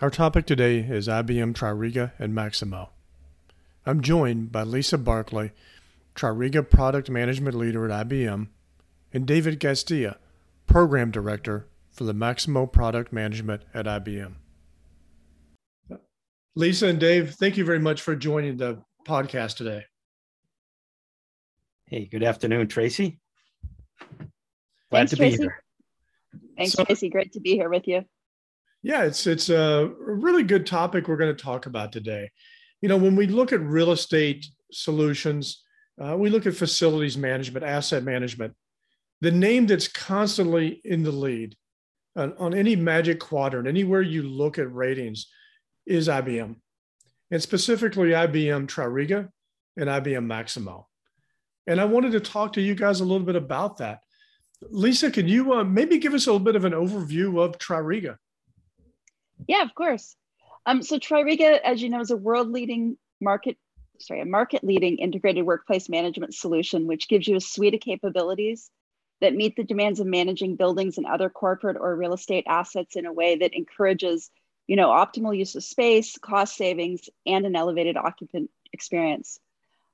Our 0.00 0.08
topic 0.10 0.46
today 0.46 0.78
is 0.78 1.08
IBM 1.08 1.52
Tririga 1.54 2.12
and 2.18 2.34
Maximo. 2.34 2.90
I'm 3.84 4.00
joined 4.00 4.50
by 4.50 4.62
Lisa 4.62 4.96
Barclay, 4.96 5.52
Tririga 6.14 6.68
Product 6.68 7.10
Management 7.10 7.54
Leader 7.54 7.90
at 7.90 8.08
IBM, 8.08 8.48
and 9.12 9.26
David 9.26 9.60
Gasdia, 9.60 10.16
Program 10.66 11.10
Director 11.10 11.68
for 11.90 12.04
the 12.04 12.14
Maximo 12.14 12.66
Product 12.66 13.12
Management 13.12 13.62
at 13.74 13.86
IBM. 13.86 14.36
Lisa 16.56 16.86
and 16.86 16.98
Dave, 16.98 17.34
thank 17.34 17.56
you 17.56 17.64
very 17.64 17.78
much 17.78 18.00
for 18.00 18.16
joining 18.16 18.56
the 18.56 18.82
podcast 19.06 19.56
today. 19.56 19.84
Hey, 21.90 22.04
good 22.04 22.22
afternoon, 22.22 22.68
Tracy. 22.68 23.18
Glad 23.98 24.28
Thanks, 24.92 25.10
to 25.10 25.16
be 25.16 25.30
here. 25.30 25.60
Thanks, 26.56 26.74
so, 26.74 26.84
Tracy. 26.84 27.08
Great 27.08 27.32
to 27.32 27.40
be 27.40 27.54
here 27.54 27.68
with 27.68 27.88
you. 27.88 28.04
Yeah, 28.84 29.02
it's 29.02 29.26
it's 29.26 29.50
a 29.50 29.90
really 29.98 30.44
good 30.44 30.66
topic 30.66 31.08
we're 31.08 31.16
going 31.16 31.34
to 31.34 31.42
talk 31.42 31.66
about 31.66 31.90
today. 31.90 32.30
You 32.80 32.88
know, 32.88 32.96
when 32.96 33.16
we 33.16 33.26
look 33.26 33.52
at 33.52 33.58
real 33.58 33.90
estate 33.90 34.46
solutions, 34.70 35.64
uh, 36.00 36.16
we 36.16 36.30
look 36.30 36.46
at 36.46 36.54
facilities 36.54 37.18
management, 37.18 37.66
asset 37.66 38.04
management. 38.04 38.54
The 39.20 39.32
name 39.32 39.66
that's 39.66 39.88
constantly 39.88 40.80
in 40.84 41.02
the 41.02 41.10
lead 41.10 41.56
on, 42.14 42.34
on 42.38 42.54
any 42.54 42.76
magic 42.76 43.18
quadrant, 43.18 43.66
anywhere 43.66 44.02
you 44.02 44.22
look 44.22 44.60
at 44.60 44.72
ratings, 44.72 45.26
is 45.86 46.06
IBM, 46.06 46.54
and 47.32 47.42
specifically 47.42 48.10
IBM 48.10 48.68
Tririga 48.68 49.28
and 49.76 49.88
IBM 49.88 50.24
Maximo. 50.24 50.86
And 51.66 51.80
I 51.80 51.84
wanted 51.84 52.12
to 52.12 52.20
talk 52.20 52.54
to 52.54 52.60
you 52.60 52.74
guys 52.74 53.00
a 53.00 53.04
little 53.04 53.26
bit 53.26 53.36
about 53.36 53.78
that. 53.78 54.00
Lisa, 54.70 55.10
can 55.10 55.28
you 55.28 55.54
uh, 55.54 55.64
maybe 55.64 55.98
give 55.98 56.14
us 56.14 56.26
a 56.26 56.32
little 56.32 56.44
bit 56.44 56.56
of 56.56 56.64
an 56.64 56.72
overview 56.72 57.42
of 57.42 57.58
Tririga? 57.58 58.16
Yeah, 59.46 59.62
of 59.62 59.74
course. 59.74 60.16
Um, 60.66 60.82
so 60.82 60.98
Tririga, 60.98 61.58
as 61.64 61.82
you 61.82 61.88
know, 61.88 62.00
is 62.00 62.10
a 62.10 62.16
world-leading 62.16 62.98
market, 63.20 63.56
sorry, 63.98 64.20
a 64.20 64.26
market-leading 64.26 64.98
integrated 64.98 65.46
workplace 65.46 65.88
management 65.88 66.34
solution, 66.34 66.86
which 66.86 67.08
gives 67.08 67.26
you 67.26 67.36
a 67.36 67.40
suite 67.40 67.74
of 67.74 67.80
capabilities 67.80 68.70
that 69.20 69.34
meet 69.34 69.56
the 69.56 69.64
demands 69.64 70.00
of 70.00 70.06
managing 70.06 70.56
buildings 70.56 70.98
and 70.98 71.06
other 71.06 71.30
corporate 71.30 71.76
or 71.78 71.94
real 71.96 72.14
estate 72.14 72.44
assets 72.48 72.96
in 72.96 73.06
a 73.06 73.12
way 73.12 73.36
that 73.36 73.54
encourages, 73.54 74.30
you 74.66 74.76
know, 74.76 74.88
optimal 74.88 75.36
use 75.36 75.54
of 75.54 75.64
space, 75.64 76.16
cost 76.18 76.56
savings, 76.56 77.08
and 77.26 77.46
an 77.46 77.56
elevated 77.56 77.96
occupant 77.96 78.50
experience. 78.72 79.38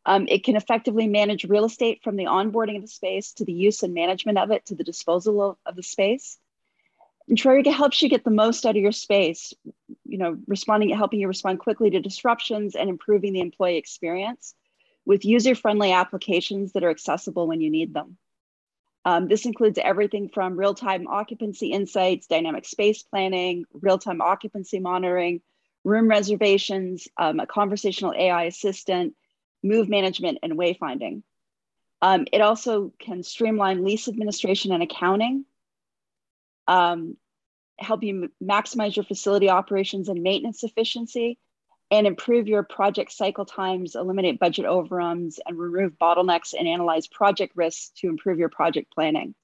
Um, 0.07 0.27
it 0.29 0.45
can 0.45 0.55
effectively 0.55 1.09
manage 1.09 1.45
real 1.45 1.65
estate 1.65 2.01
from 2.05 2.17
the 2.17 2.27
onboarding 2.27 2.77
of 2.77 2.83
the 2.83 2.89
space 2.89 3.33
to 3.35 3.45
the 3.45 3.53
use 3.53 3.83
and 3.83 3.93
management 3.93 4.39
of 4.39 4.53
it 4.53 4.65
to 4.67 4.77
the 4.77 4.85
disposal 4.85 5.43
of, 5.43 5.57
of 5.67 5.75
the 5.75 5.83
space. 5.83 6.39
And 7.29 7.37
Tririga 7.37 7.73
helps 7.73 8.01
you 8.01 8.09
get 8.09 8.23
the 8.23 8.31
most 8.31 8.65
out 8.65 8.77
of 8.77 8.83
your 8.83 8.93
space, 8.93 9.53
you 10.05 10.19
know, 10.19 10.39
responding, 10.47 10.91
helping 10.91 11.19
you 11.19 11.27
respond 11.27 11.59
quickly 11.59 11.91
to 11.91 12.01
disruptions 12.01 12.77
and 12.77 12.89
improving 12.89 13.33
the 13.33 13.41
employee 13.41 13.79
experience 13.79 14.55
with 15.05 15.25
user-friendly 15.25 15.91
applications 15.91 16.73
that 16.73 16.84
are 16.84 16.91
accessible 16.91 17.49
when 17.49 17.61
you 17.61 17.71
need 17.71 17.93
them. 17.93 18.17
Um, 19.05 19.27
this 19.27 19.45
includes 19.45 19.79
everything 19.83 20.29
from 20.29 20.57
real-time 20.57 21.09
occupancy 21.09 21.73
insights, 21.73 22.29
dynamic 22.29 22.65
space 22.65 23.03
planning, 23.03 23.65
real-time 23.73 24.21
occupancy 24.21 24.79
monitoring, 24.79 25.43
room 25.84 26.09
reservations, 26.09 27.09
um, 27.17 27.41
a 27.41 27.47
conversational 27.47 28.15
AI 28.17 28.45
assistant, 28.45 29.15
move 29.67 29.89
management, 29.89 30.39
and 30.42 30.55
wayfinding. 30.55 31.22
Um, 32.03 32.27
it 32.33 32.41
also 32.41 32.92
can 32.98 33.22
streamline 33.22 33.84
lease 33.84 34.09
administration 34.09 34.72
and 34.72 34.83
accounting, 34.83 35.45
um, 36.69 37.17
help 37.78 38.03
you 38.03 38.31
maximize 38.42 38.97
your 38.97 39.05
facility 39.05 39.49
operations 39.49 40.09
and 40.09 40.22
maintenance 40.22 40.62
efficiency, 40.62 41.38
and 41.91 42.06
improve 42.06 42.49
your 42.49 42.62
project 42.62 43.12
cycle 43.12 43.44
times, 43.44 43.94
eliminate 43.94 44.41
budget 44.41 44.65
overruns, 44.65 45.38
and 45.47 45.59
remove 45.59 45.93
bottlenecks 46.00 46.53
and 46.59 46.66
analyze 46.66 47.06
project 47.06 47.53
risks 47.56 47.93
to 47.97 48.09
improve 48.09 48.38
your 48.38 48.49
project 48.49 48.93
planning. 48.93 49.34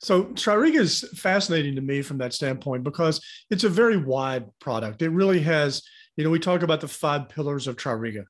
So 0.00 0.24
Tririga 0.24 0.80
is 0.80 1.08
fascinating 1.14 1.76
to 1.76 1.80
me 1.80 2.02
from 2.02 2.18
that 2.18 2.34
standpoint 2.34 2.84
because 2.84 3.20
it's 3.50 3.64
a 3.64 3.68
very 3.68 3.96
wide 3.96 4.46
product. 4.58 5.02
It 5.02 5.10
really 5.10 5.40
has, 5.40 5.82
you 6.16 6.24
know, 6.24 6.30
we 6.30 6.38
talk 6.38 6.62
about 6.62 6.80
the 6.80 6.88
five 6.88 7.28
pillars 7.28 7.66
of 7.66 7.76
Tririga. 7.76 8.24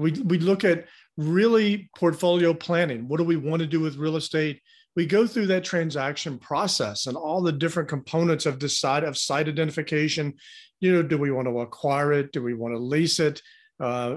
We, 0.00 0.12
we 0.12 0.38
look 0.38 0.64
at 0.64 0.86
really 1.16 1.90
portfolio 1.96 2.54
planning. 2.54 3.06
What 3.08 3.18
do 3.18 3.24
we 3.24 3.36
want 3.36 3.60
to 3.60 3.66
do 3.66 3.80
with 3.80 3.96
real 3.96 4.16
estate? 4.16 4.60
we 4.96 5.06
go 5.06 5.24
through 5.26 5.46
that 5.46 5.62
transaction 5.62 6.36
process 6.36 7.06
and 7.06 7.16
all 7.16 7.40
the 7.40 7.52
different 7.52 7.88
components 7.88 8.44
of 8.44 8.58
decide 8.58 9.04
of 9.04 9.16
site 9.16 9.48
identification. 9.48 10.34
You 10.80 10.92
know 10.92 11.02
do 11.02 11.16
we 11.16 11.30
want 11.30 11.46
to 11.46 11.60
acquire 11.60 12.12
it? 12.12 12.32
Do 12.32 12.42
we 12.42 12.54
want 12.54 12.74
to 12.74 12.78
lease 12.78 13.20
it? 13.20 13.40
Uh, 13.78 14.16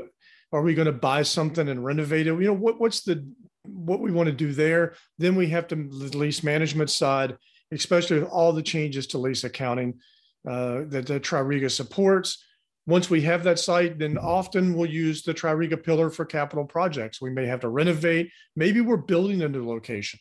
are 0.51 0.61
we 0.61 0.73
going 0.73 0.87
to 0.87 0.91
buy 0.91 1.21
something 1.21 1.69
and 1.69 1.85
renovate 1.85 2.27
it? 2.27 2.33
You 2.33 2.47
know 2.47 2.53
what, 2.53 2.79
what's 2.79 3.03
the 3.03 3.23
what 3.65 4.01
we 4.01 4.11
want 4.11 4.27
to 4.27 4.33
do 4.33 4.51
there? 4.51 4.95
Then 5.19 5.35
we 5.35 5.47
have 5.49 5.67
to 5.67 5.75
the 5.75 6.17
lease 6.17 6.43
management 6.43 6.89
side 6.89 7.37
especially 7.71 8.19
with 8.19 8.29
all 8.29 8.53
the 8.53 8.61
changes 8.61 9.07
to 9.07 9.17
lease 9.17 9.43
accounting 9.43 9.99
uh, 10.47 10.81
that 10.87 11.07
the 11.07 11.19
tririga 11.19 11.71
supports 11.71 12.43
once 12.85 13.09
we 13.09 13.21
have 13.21 13.43
that 13.43 13.59
site, 13.59 13.97
then 13.97 14.17
often 14.17 14.73
we'll 14.73 14.89
use 14.89 15.23
the 15.23 15.33
Tririga 15.33 15.81
pillar 15.81 16.09
for 16.09 16.25
capital 16.25 16.65
projects. 16.65 17.21
We 17.21 17.29
may 17.29 17.45
have 17.45 17.61
to 17.61 17.69
renovate. 17.69 18.29
Maybe 18.55 18.81
we're 18.81 18.97
building 18.97 19.41
a 19.41 19.49
new 19.49 19.65
location. 19.67 20.19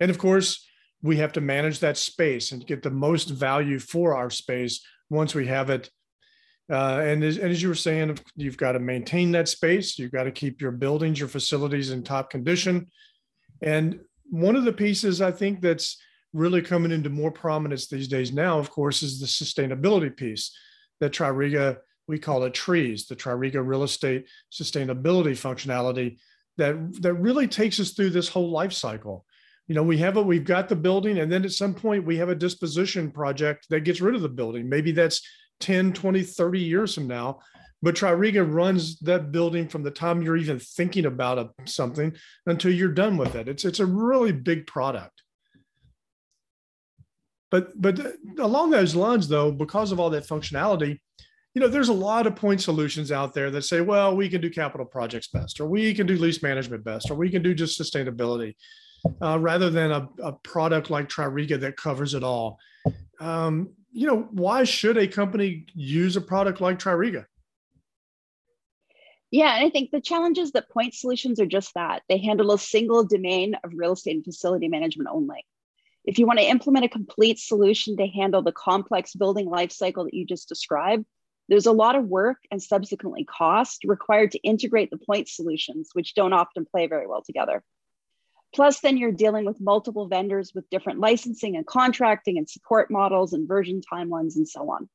And 0.00 0.10
of 0.10 0.18
course, 0.18 0.66
we 1.02 1.18
have 1.18 1.32
to 1.32 1.40
manage 1.40 1.80
that 1.80 1.98
space 1.98 2.52
and 2.52 2.66
get 2.66 2.82
the 2.82 2.90
most 2.90 3.28
value 3.28 3.78
for 3.78 4.16
our 4.16 4.30
space 4.30 4.80
once 5.10 5.34
we 5.34 5.46
have 5.48 5.68
it. 5.68 5.90
Uh, 6.70 7.02
and, 7.04 7.22
as, 7.22 7.36
and 7.36 7.50
as 7.50 7.60
you 7.60 7.68
were 7.68 7.74
saying, 7.74 8.18
you've 8.36 8.56
got 8.56 8.72
to 8.72 8.78
maintain 8.78 9.32
that 9.32 9.48
space. 9.48 9.98
You've 9.98 10.12
got 10.12 10.24
to 10.24 10.30
keep 10.30 10.62
your 10.62 10.70
buildings, 10.70 11.18
your 11.18 11.28
facilities 11.28 11.90
in 11.90 12.02
top 12.02 12.30
condition. 12.30 12.86
And 13.60 14.00
one 14.30 14.56
of 14.56 14.64
the 14.64 14.72
pieces 14.72 15.20
I 15.20 15.32
think 15.32 15.60
that's 15.60 15.98
really 16.32 16.62
coming 16.62 16.92
into 16.92 17.10
more 17.10 17.30
prominence 17.30 17.88
these 17.88 18.08
days 18.08 18.32
now, 18.32 18.58
of 18.58 18.70
course, 18.70 19.02
is 19.02 19.20
the 19.20 19.26
sustainability 19.26 20.16
piece 20.16 20.56
that 21.00 21.12
Tririga, 21.12 21.78
we 22.08 22.18
call 22.18 22.44
it 22.44 22.54
trees, 22.54 23.06
the 23.06 23.16
Tririga 23.16 23.66
real 23.66 23.82
estate 23.82 24.26
sustainability 24.52 25.32
functionality 25.32 26.18
that, 26.58 27.02
that 27.02 27.14
really 27.14 27.46
takes 27.46 27.80
us 27.80 27.90
through 27.90 28.10
this 28.10 28.28
whole 28.28 28.50
life 28.50 28.72
cycle 28.72 29.24
you 29.68 29.76
know 29.76 29.82
we 29.84 29.96
have 29.96 30.16
a 30.16 30.22
we've 30.22 30.44
got 30.44 30.68
the 30.68 30.74
building 30.74 31.18
and 31.20 31.30
then 31.30 31.44
at 31.44 31.52
some 31.52 31.72
point 31.72 32.04
we 32.04 32.16
have 32.16 32.28
a 32.28 32.34
disposition 32.34 33.12
project 33.12 33.64
that 33.70 33.84
gets 33.84 34.00
rid 34.00 34.16
of 34.16 34.20
the 34.20 34.28
building 34.28 34.68
maybe 34.68 34.90
that's 34.90 35.24
10 35.60 35.92
20 35.92 36.22
30 36.24 36.58
years 36.58 36.94
from 36.96 37.06
now 37.06 37.38
but 37.82 37.96
Tririga 37.96 38.48
runs 38.48 38.98
that 39.00 39.32
building 39.32 39.66
from 39.68 39.82
the 39.82 39.90
time 39.90 40.22
you're 40.22 40.36
even 40.36 40.60
thinking 40.60 41.04
about 41.04 41.38
a, 41.38 41.50
something 41.64 42.14
until 42.46 42.72
you're 42.72 42.92
done 42.92 43.16
with 43.16 43.34
it. 43.34 43.48
It's 43.48 43.64
it's 43.64 43.80
a 43.80 43.86
really 43.86 44.30
big 44.30 44.66
product. 44.68 45.22
But 47.52 47.80
but 47.80 48.00
along 48.38 48.70
those 48.70 48.96
lines, 48.96 49.28
though, 49.28 49.52
because 49.52 49.92
of 49.92 50.00
all 50.00 50.08
that 50.10 50.26
functionality, 50.26 50.98
you 51.54 51.60
know, 51.60 51.68
there's 51.68 51.90
a 51.90 51.92
lot 51.92 52.26
of 52.26 52.34
point 52.34 52.62
solutions 52.62 53.12
out 53.12 53.34
there 53.34 53.50
that 53.50 53.62
say, 53.62 53.82
well, 53.82 54.16
we 54.16 54.30
can 54.30 54.40
do 54.40 54.48
capital 54.48 54.86
projects 54.86 55.28
best, 55.28 55.60
or 55.60 55.66
we 55.66 55.92
can 55.92 56.06
do 56.06 56.16
lease 56.16 56.42
management 56.42 56.82
best, 56.82 57.10
or 57.10 57.14
we 57.14 57.28
can 57.28 57.42
do 57.42 57.54
just 57.54 57.78
sustainability 57.78 58.54
uh, 59.20 59.38
rather 59.38 59.68
than 59.68 59.92
a, 59.92 60.08
a, 60.22 60.32
product 60.32 60.88
like 60.88 61.10
Tririga 61.10 61.60
that 61.60 61.76
covers 61.76 62.14
it 62.14 62.24
all. 62.24 62.58
Um, 63.20 63.74
you 63.92 64.06
know, 64.06 64.28
why 64.30 64.64
should 64.64 64.96
a 64.96 65.06
company 65.06 65.66
use 65.74 66.16
a 66.16 66.22
product 66.22 66.62
like 66.62 66.78
Tririga? 66.78 67.26
Yeah, 69.30 69.56
and 69.56 69.66
I 69.66 69.68
think 69.68 69.90
the 69.90 70.00
challenge 70.00 70.38
is 70.38 70.52
that 70.52 70.70
point 70.70 70.94
solutions 70.94 71.38
are 71.38 71.46
just 71.46 71.74
that. 71.74 72.02
They 72.08 72.16
handle 72.16 72.52
a 72.52 72.58
single 72.58 73.04
domain 73.04 73.56
of 73.62 73.72
real 73.74 73.92
estate 73.92 74.16
and 74.16 74.24
facility 74.24 74.68
management 74.68 75.10
only. 75.12 75.44
If 76.04 76.18
you 76.18 76.26
want 76.26 76.40
to 76.40 76.48
implement 76.48 76.84
a 76.84 76.88
complete 76.88 77.38
solution 77.38 77.96
to 77.96 78.06
handle 78.06 78.42
the 78.42 78.52
complex 78.52 79.14
building 79.14 79.48
life 79.48 79.72
cycle 79.72 80.04
that 80.04 80.14
you 80.14 80.26
just 80.26 80.48
described, 80.48 81.04
there's 81.48 81.66
a 81.66 81.72
lot 81.72 81.96
of 81.96 82.06
work 82.06 82.38
and 82.50 82.62
subsequently 82.62 83.24
cost 83.24 83.84
required 83.84 84.32
to 84.32 84.38
integrate 84.38 84.90
the 84.90 84.98
point 84.98 85.28
solutions, 85.28 85.90
which 85.92 86.14
don't 86.14 86.32
often 86.32 86.64
play 86.64 86.86
very 86.86 87.06
well 87.06 87.22
together. 87.22 87.62
Plus, 88.54 88.80
then 88.80 88.96
you're 88.96 89.12
dealing 89.12 89.44
with 89.44 89.60
multiple 89.60 90.08
vendors 90.08 90.52
with 90.54 90.68
different 90.70 91.00
licensing 91.00 91.56
and 91.56 91.66
contracting 91.66 92.36
and 92.36 92.48
support 92.48 92.90
models 92.90 93.32
and 93.32 93.48
version 93.48 93.80
timelines 93.80 94.36
and 94.36 94.48
so 94.48 94.70
on. 94.70 94.88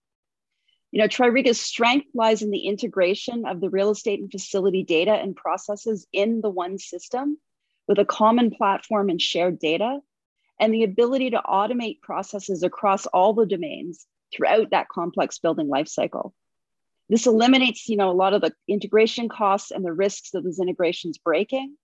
You 0.92 1.01
know, 1.01 1.07
Tririga's 1.07 1.60
strength 1.60 2.07
lies 2.13 2.42
in 2.42 2.51
the 2.51 2.68
integration 2.68 3.45
of 3.45 3.60
the 3.60 3.69
real 3.69 3.89
estate 3.89 4.19
and 4.19 4.31
facility 4.31 4.83
data 4.83 5.12
and 5.12 5.36
processes 5.36 6.07
in 6.13 6.42
the 6.42 6.50
one 6.50 6.77
system 6.77 7.38
with 7.88 8.00
a 8.00 8.06
common 8.06 8.51
platform 8.51 9.10
and 9.10 9.21
shared 9.21 9.60
data, 9.60 10.00
and 10.59 10.74
the 10.74 10.83
ability 10.83 11.31
to 11.31 11.42
automate 11.45 12.01
processes 12.01 12.63
across 12.63 13.06
all 13.07 13.33
the 13.33 13.45
domains 13.45 14.06
throughout 14.36 14.71
that 14.71 14.89
complex 14.89 15.39
building 15.39 15.68
lifecycle. 15.68 16.31
This 17.09 17.27
eliminates, 17.27 17.88
you 17.88 17.95
know, 17.95 18.09
a 18.09 18.12
lot 18.12 18.33
of 18.33 18.42
the 18.42 18.51
integration 18.68 19.30
costs 19.30 19.71
and 19.71 19.86
the 19.86 19.94
risks 19.94 20.33
of 20.33 20.44
those 20.44 20.59
integrations 20.59 21.18
breaking. 21.18 21.77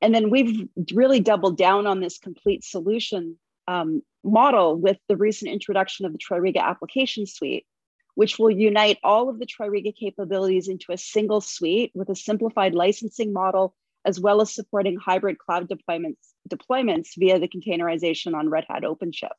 And 0.00 0.14
then 0.14 0.30
we've 0.30 0.68
really 0.92 1.18
doubled 1.18 1.56
down 1.56 1.86
on 1.86 2.00
this 2.00 2.18
complete 2.18 2.62
solution 2.62 3.36
um, 3.66 4.02
model 4.22 4.76
with 4.76 4.98
the 5.08 5.16
recent 5.16 5.50
introduction 5.50 6.06
of 6.06 6.12
the 6.12 6.18
Tririga 6.18 6.62
application 6.62 7.26
suite, 7.26 7.66
which 8.14 8.38
will 8.38 8.50
unite 8.50 8.98
all 9.02 9.28
of 9.28 9.40
the 9.40 9.46
Tririga 9.46 9.94
capabilities 9.94 10.68
into 10.68 10.92
a 10.92 10.96
single 10.96 11.40
suite 11.40 11.90
with 11.94 12.08
a 12.08 12.16
simplified 12.16 12.74
licensing 12.74 13.32
model, 13.32 13.74
as 14.04 14.20
well 14.20 14.40
as 14.40 14.54
supporting 14.54 14.96
hybrid 14.96 15.38
cloud 15.38 15.68
deployments, 15.68 16.32
deployments 16.48 17.08
via 17.16 17.38
the 17.38 17.48
containerization 17.48 18.34
on 18.34 18.48
Red 18.48 18.64
Hat 18.68 18.82
OpenShift. 18.82 19.30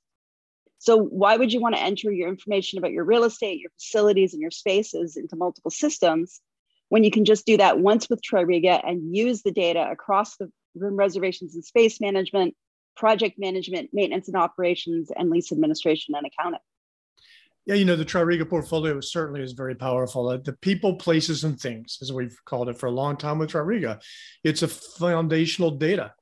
So 0.79 0.97
why 0.97 1.35
would 1.35 1.51
you 1.51 1.59
want 1.59 1.75
to 1.75 1.81
enter 1.81 2.11
your 2.11 2.29
information 2.29 2.79
about 2.79 2.91
your 2.91 3.03
real 3.03 3.25
estate, 3.25 3.59
your 3.59 3.71
facilities, 3.71 4.33
and 4.33 4.41
your 4.41 4.51
spaces 4.51 5.17
into 5.17 5.35
multiple 5.35 5.71
systems 5.71 6.39
when 6.88 7.03
you 7.03 7.11
can 7.11 7.25
just 7.25 7.45
do 7.45 7.57
that 7.57 7.79
once 7.79 8.09
with 8.09 8.21
Tririga 8.21 8.81
and 8.88 9.15
use 9.15 9.41
the 9.41 9.51
data 9.51 9.88
across 9.91 10.38
the 10.38 10.50
room 10.75 10.95
reservations 10.95 11.53
and 11.56 11.65
space 11.65 12.00
management, 12.00 12.56
project 12.95 13.35
management, 13.38 13.89
maintenance 13.94 14.27
and 14.27 14.38
operations, 14.38 15.11
and 15.15 15.29
lease 15.29 15.51
administration 15.51 16.15
and 16.15 16.25
accounting? 16.25 16.61
Yeah, 17.65 17.75
you 17.75 17.85
know, 17.85 17.95
the 17.95 18.06
Tririga 18.06 18.50
portfolio 18.50 19.00
certainly 19.00 19.41
is 19.41 19.51
very 19.51 19.75
powerful. 19.75 20.29
Uh, 20.29 20.38
the 20.38 20.53
people, 20.53 20.95
places, 20.95 21.44
and 21.44 21.59
things, 21.59 22.00
as 22.01 22.11
we've 22.11 22.38
called 22.45 22.69
it 22.69 22.79
for 22.79 22.88
a 22.88 22.91
long 22.91 23.15
time 23.15 23.38
with 23.38 23.51
Tririga, 23.51 24.01
it's 24.44 24.63
a 24.63 24.67
foundational 24.67 25.71
data 25.71 26.13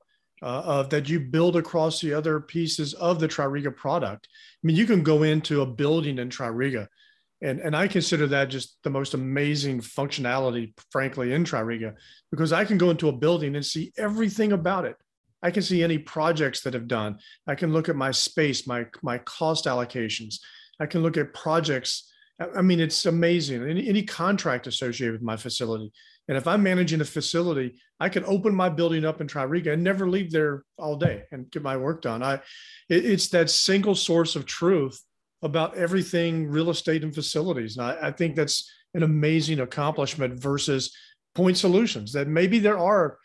uh, 0.41 0.45
of 0.45 0.89
that 0.89 1.07
you 1.07 1.19
build 1.19 1.55
across 1.55 2.01
the 2.01 2.13
other 2.13 2.39
pieces 2.41 2.93
of 2.95 3.19
the 3.19 3.27
Tririga 3.27 3.73
product. 3.75 4.27
I 4.31 4.67
mean, 4.67 4.75
you 4.75 4.85
can 4.85 5.03
go 5.03 5.23
into 5.23 5.61
a 5.61 5.65
building 5.65 6.19
in 6.19 6.29
Tririga, 6.29 6.87
and, 7.41 7.59
and 7.59 7.75
I 7.75 7.87
consider 7.87 8.27
that 8.27 8.49
just 8.49 8.77
the 8.83 8.89
most 8.89 9.13
amazing 9.13 9.81
functionality, 9.81 10.73
frankly, 10.91 11.33
in 11.33 11.43
Tririga, 11.43 11.95
because 12.31 12.51
I 12.51 12.65
can 12.65 12.77
go 12.77 12.89
into 12.89 13.09
a 13.09 13.13
building 13.13 13.55
and 13.55 13.65
see 13.65 13.93
everything 13.97 14.51
about 14.51 14.85
it. 14.85 14.95
I 15.41 15.51
can 15.51 15.61
see 15.61 15.83
any 15.83 15.99
projects 15.99 16.61
that 16.61 16.73
have 16.73 16.87
done. 16.87 17.19
I 17.45 17.55
can 17.55 17.71
look 17.71 17.89
at 17.89 17.95
my 17.95 18.11
space, 18.11 18.65
my 18.67 18.87
my 19.03 19.19
cost 19.19 19.65
allocations. 19.65 20.39
I 20.79 20.85
can 20.85 21.01
look 21.01 21.17
at 21.17 21.33
projects. 21.33 22.11
I 22.55 22.61
mean, 22.61 22.79
it's 22.79 23.05
amazing. 23.05 23.67
Any, 23.67 23.87
any 23.87 24.03
contract 24.03 24.67
associated 24.67 25.13
with 25.13 25.21
my 25.23 25.37
facility. 25.37 25.91
And 26.27 26.37
if 26.37 26.47
I'm 26.47 26.61
managing 26.61 27.01
a 27.01 27.05
facility, 27.05 27.79
I 27.99 28.09
can 28.09 28.25
open 28.25 28.53
my 28.53 28.69
building 28.69 29.05
up 29.05 29.21
in 29.21 29.27
Tririga 29.27 29.73
and 29.73 29.83
never 29.83 30.09
leave 30.09 30.31
there 30.31 30.63
all 30.77 30.97
day 30.97 31.23
and 31.31 31.49
get 31.49 31.63
my 31.63 31.77
work 31.77 32.01
done. 32.01 32.21
I, 32.21 32.35
it, 32.89 33.05
it's 33.05 33.29
that 33.29 33.49
single 33.49 33.95
source 33.95 34.35
of 34.35 34.45
truth 34.45 35.01
about 35.41 35.77
everything 35.77 36.47
real 36.47 36.69
estate 36.69 37.03
and 37.03 37.15
facilities. 37.15 37.77
And 37.77 37.87
I, 37.87 38.07
I 38.07 38.11
think 38.11 38.35
that's 38.35 38.69
an 38.93 39.03
amazing 39.03 39.61
accomplishment 39.61 40.39
versus 40.39 40.95
point 41.33 41.57
solutions 41.57 42.13
that 42.13 42.27
maybe 42.27 42.59
there 42.59 42.77
are 42.77 43.17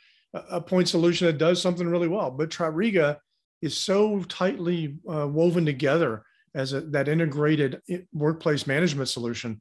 a 0.50 0.60
point 0.60 0.88
solution 0.88 1.26
that 1.26 1.38
does 1.38 1.60
something 1.60 1.86
really 1.86 2.08
well, 2.08 2.30
but 2.30 2.50
Tririga 2.50 3.18
is 3.60 3.76
so 3.76 4.22
tightly 4.24 4.96
uh, 5.08 5.26
woven 5.26 5.64
together 5.66 6.24
as 6.54 6.72
a, 6.72 6.80
that 6.80 7.08
integrated 7.08 7.80
workplace 8.12 8.66
management 8.66 9.08
solution 9.08 9.60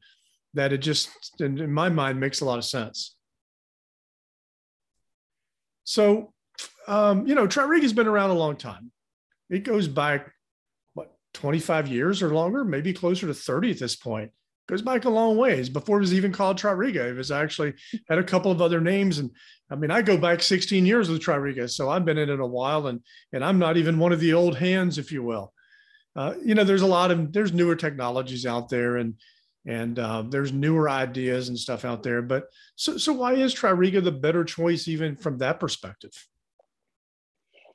that 0.53 0.73
it 0.73 0.79
just, 0.79 1.09
in, 1.39 1.71
my 1.71 1.89
mind, 1.89 2.19
makes 2.19 2.41
a 2.41 2.45
lot 2.45 2.57
of 2.57 2.65
sense. 2.65 3.15
So, 5.83 6.33
um, 6.87 7.25
you 7.25 7.35
know, 7.35 7.47
Tririga 7.47 7.83
has 7.83 7.93
been 7.93 8.07
around 8.07 8.31
a 8.31 8.35
long 8.35 8.57
time. 8.57 8.91
It 9.49 9.63
goes 9.63 9.87
back, 9.87 10.31
what, 10.93 11.13
25 11.33 11.87
years 11.87 12.21
or 12.21 12.33
longer, 12.33 12.63
maybe 12.63 12.93
closer 12.93 13.27
to 13.27 13.33
30 13.33 13.71
at 13.71 13.79
this 13.79 13.95
point. 13.95 14.31
Goes 14.67 14.81
back 14.81 15.05
a 15.05 15.09
long 15.09 15.37
ways 15.37 15.69
before 15.69 15.97
it 15.97 16.01
was 16.01 16.13
even 16.13 16.31
called 16.31 16.57
Tririga. 16.57 17.09
It 17.09 17.17
was 17.17 17.31
actually 17.31 17.73
had 18.07 18.19
a 18.19 18.23
couple 18.23 18.51
of 18.51 18.61
other 18.61 18.79
names. 18.79 19.19
And 19.19 19.31
I 19.69 19.75
mean, 19.75 19.91
I 19.91 20.01
go 20.01 20.17
back 20.17 20.41
16 20.41 20.85
years 20.85 21.09
with 21.09 21.21
Tririga. 21.21 21.69
So 21.69 21.89
I've 21.89 22.05
been 22.05 22.17
in 22.17 22.29
it 22.29 22.39
a 22.39 22.45
while 22.45 22.87
and, 22.87 23.01
and 23.33 23.43
I'm 23.43 23.59
not 23.59 23.75
even 23.75 23.99
one 23.99 24.13
of 24.13 24.19
the 24.19 24.33
old 24.33 24.57
hands, 24.57 24.97
if 24.97 25.11
you 25.11 25.23
will. 25.23 25.51
Uh, 26.15 26.33
you 26.43 26.55
know, 26.55 26.63
there's 26.63 26.81
a 26.81 26.87
lot 26.87 27.11
of, 27.11 27.31
there's 27.31 27.53
newer 27.53 27.75
technologies 27.75 28.45
out 28.45 28.69
there 28.69 28.97
and, 28.97 29.15
and 29.65 29.99
uh, 29.99 30.23
there's 30.27 30.51
newer 30.51 30.89
ideas 30.89 31.49
and 31.49 31.57
stuff 31.57 31.85
out 31.85 32.03
there. 32.03 32.21
But 32.21 32.47
so, 32.75 32.97
so 32.97 33.13
why 33.13 33.33
is 33.33 33.53
Tririga 33.53 34.03
the 34.03 34.11
better 34.11 34.43
choice, 34.43 34.87
even 34.87 35.15
from 35.15 35.37
that 35.37 35.59
perspective? 35.59 36.11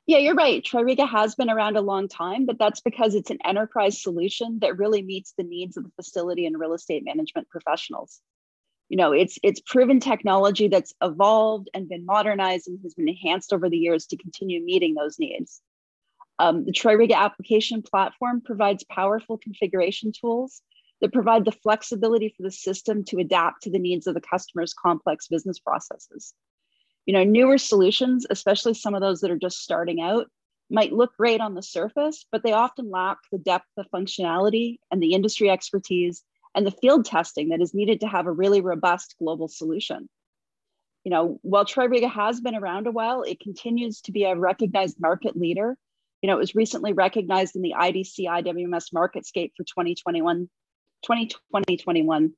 Yeah, 0.05 0.19
you're 0.19 0.35
right. 0.35 0.63
Tririga 0.63 1.07
has 1.07 1.35
been 1.35 1.49
around 1.49 1.75
a 1.75 1.81
long 1.81 2.07
time, 2.07 2.45
but 2.45 2.57
that's 2.57 2.79
because 2.79 3.13
it's 3.13 3.29
an 3.29 3.39
enterprise 3.43 4.01
solution 4.01 4.59
that 4.61 4.77
really 4.77 5.01
meets 5.01 5.33
the 5.37 5.43
needs 5.43 5.75
of 5.75 5.83
the 5.83 5.91
facility 5.97 6.45
and 6.45 6.57
real 6.57 6.73
estate 6.73 7.03
management 7.03 7.49
professionals. 7.49 8.21
You 8.87 8.95
know, 8.95 9.11
it's 9.11 9.37
it's 9.43 9.59
proven 9.59 9.99
technology 9.99 10.69
that's 10.69 10.93
evolved 11.01 11.69
and 11.73 11.89
been 11.89 12.05
modernized 12.05 12.69
and 12.69 12.79
has 12.83 12.93
been 12.93 13.09
enhanced 13.09 13.51
over 13.51 13.69
the 13.69 13.77
years 13.77 14.05
to 14.07 14.17
continue 14.17 14.63
meeting 14.63 14.95
those 14.95 15.19
needs. 15.19 15.61
Um, 16.39 16.65
the 16.65 16.71
Tririga 16.71 17.15
application 17.15 17.81
platform 17.81 18.41
provides 18.41 18.83
powerful 18.83 19.37
configuration 19.37 20.11
tools 20.11 20.61
that 21.01 21.13
provide 21.13 21.45
the 21.45 21.51
flexibility 21.51 22.33
for 22.35 22.43
the 22.43 22.51
system 22.51 23.03
to 23.05 23.19
adapt 23.19 23.63
to 23.63 23.71
the 23.71 23.79
needs 23.79 24.07
of 24.07 24.13
the 24.13 24.21
customer's 24.21 24.73
complex 24.73 25.27
business 25.27 25.59
processes. 25.59 26.33
You 27.05 27.13
know, 27.13 27.23
newer 27.23 27.57
solutions, 27.57 28.25
especially 28.29 28.73
some 28.73 28.93
of 28.93 29.01
those 29.01 29.21
that 29.21 29.31
are 29.31 29.37
just 29.37 29.59
starting 29.59 30.01
out, 30.01 30.27
might 30.69 30.91
look 30.91 31.15
great 31.15 31.39
on 31.39 31.55
the 31.55 31.63
surface, 31.63 32.25
but 32.31 32.43
they 32.43 32.51
often 32.51 32.91
lack 32.91 33.17
the 33.31 33.37
depth 33.37 33.69
of 33.77 33.85
functionality 33.93 34.79
and 34.91 35.01
the 35.01 35.13
industry 35.13 35.49
expertise 35.49 36.23
and 36.53 36.65
the 36.65 36.71
field 36.71 37.05
testing 37.05 37.49
that 37.49 37.61
is 37.61 37.73
needed 37.73 38.01
to 38.01 38.07
have 38.07 38.27
a 38.27 38.31
really 38.31 38.61
robust 38.61 39.15
global 39.19 39.47
solution. 39.47 40.09
You 41.03 41.11
know, 41.11 41.39
while 41.41 41.63
Tririga 41.63 42.11
has 42.11 42.41
been 42.41 42.55
around 42.55 42.87
a 42.87 42.91
while, 42.91 43.21
it 43.21 43.39
continues 43.39 44.01
to 44.01 44.11
be 44.11 44.25
a 44.25 44.35
recognized 44.35 44.99
market 44.99 45.37
leader. 45.37 45.77
You 46.27 46.33
know, 46.33 46.39
it 46.39 46.41
was 46.41 46.55
recently 46.55 46.91
recognized 46.91 47.55
in 47.55 47.61
the 47.61 47.73
IDC 47.79 48.25
IWMS 48.25 48.91
MarketScape 48.93 49.53
for 49.55 49.63
2021 49.63 50.49
2020 51.01 52.33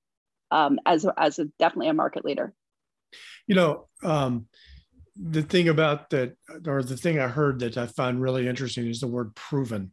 um, 0.51 0.79
as, 0.85 1.07
as 1.17 1.39
a, 1.39 1.45
definitely 1.57 1.87
a 1.87 1.93
market 1.95 2.23
leader. 2.23 2.53
You 3.47 3.55
know, 3.55 3.87
um, 4.03 4.45
the 5.15 5.41
thing 5.41 5.69
about 5.69 6.11
that, 6.11 6.35
or 6.67 6.83
the 6.83 6.97
thing 6.97 7.17
I 7.17 7.29
heard 7.29 7.61
that 7.61 7.77
I 7.79 7.87
find 7.87 8.21
really 8.21 8.47
interesting 8.47 8.85
is 8.85 8.99
the 8.99 9.07
word 9.07 9.33
proven. 9.33 9.91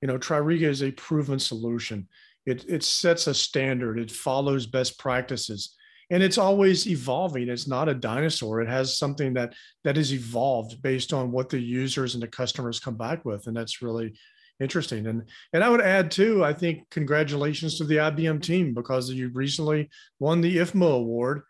You 0.00 0.06
know, 0.06 0.18
Tririga 0.18 0.68
is 0.68 0.84
a 0.84 0.92
proven 0.92 1.40
solution. 1.40 2.06
It, 2.46 2.66
it 2.68 2.84
sets 2.84 3.26
a 3.26 3.34
standard, 3.34 3.98
it 3.98 4.12
follows 4.12 4.66
best 4.66 4.96
practices, 4.96 5.74
and 6.10 6.22
it's 6.22 6.38
always 6.38 6.86
evolving. 6.86 7.48
It's 7.48 7.68
not 7.68 7.88
a 7.88 7.94
dinosaur. 7.94 8.60
It 8.60 8.68
has 8.68 8.98
something 8.98 9.34
that 9.34 9.54
that 9.84 9.98
is 9.98 10.12
evolved 10.12 10.82
based 10.82 11.12
on 11.12 11.30
what 11.30 11.48
the 11.48 11.60
users 11.60 12.14
and 12.14 12.22
the 12.22 12.28
customers 12.28 12.80
come 12.80 12.96
back 12.96 13.24
with, 13.24 13.46
and 13.46 13.56
that's 13.56 13.82
really 13.82 14.14
interesting. 14.60 15.06
And 15.06 15.24
and 15.52 15.62
I 15.62 15.68
would 15.68 15.80
add 15.80 16.10
too, 16.10 16.44
I 16.44 16.52
think 16.52 16.88
congratulations 16.90 17.78
to 17.78 17.84
the 17.84 17.96
IBM 17.96 18.42
team 18.42 18.74
because 18.74 19.10
you 19.10 19.30
recently 19.30 19.90
won 20.18 20.40
the 20.40 20.58
IFMA 20.58 20.96
award 20.96 21.42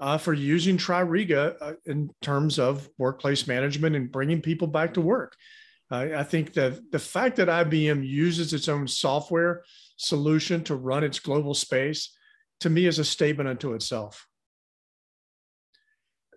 uh, 0.00 0.18
for 0.18 0.32
using 0.32 0.76
Tririga 0.76 1.56
uh, 1.60 1.72
in 1.86 2.10
terms 2.22 2.58
of 2.58 2.88
workplace 2.98 3.46
management 3.46 3.96
and 3.96 4.12
bringing 4.12 4.40
people 4.40 4.68
back 4.68 4.94
to 4.94 5.00
work. 5.00 5.36
Uh, 5.90 6.08
I 6.16 6.22
think 6.22 6.52
that 6.52 6.92
the 6.92 6.98
fact 6.98 7.36
that 7.36 7.48
IBM 7.48 8.06
uses 8.06 8.52
its 8.52 8.68
own 8.68 8.86
software 8.86 9.64
solution 9.96 10.62
to 10.64 10.76
run 10.76 11.02
its 11.02 11.18
global 11.18 11.54
space, 11.54 12.16
to 12.60 12.70
me, 12.70 12.86
is 12.86 12.98
a 12.98 13.04
statement 13.04 13.48
unto 13.48 13.74
itself. 13.74 14.26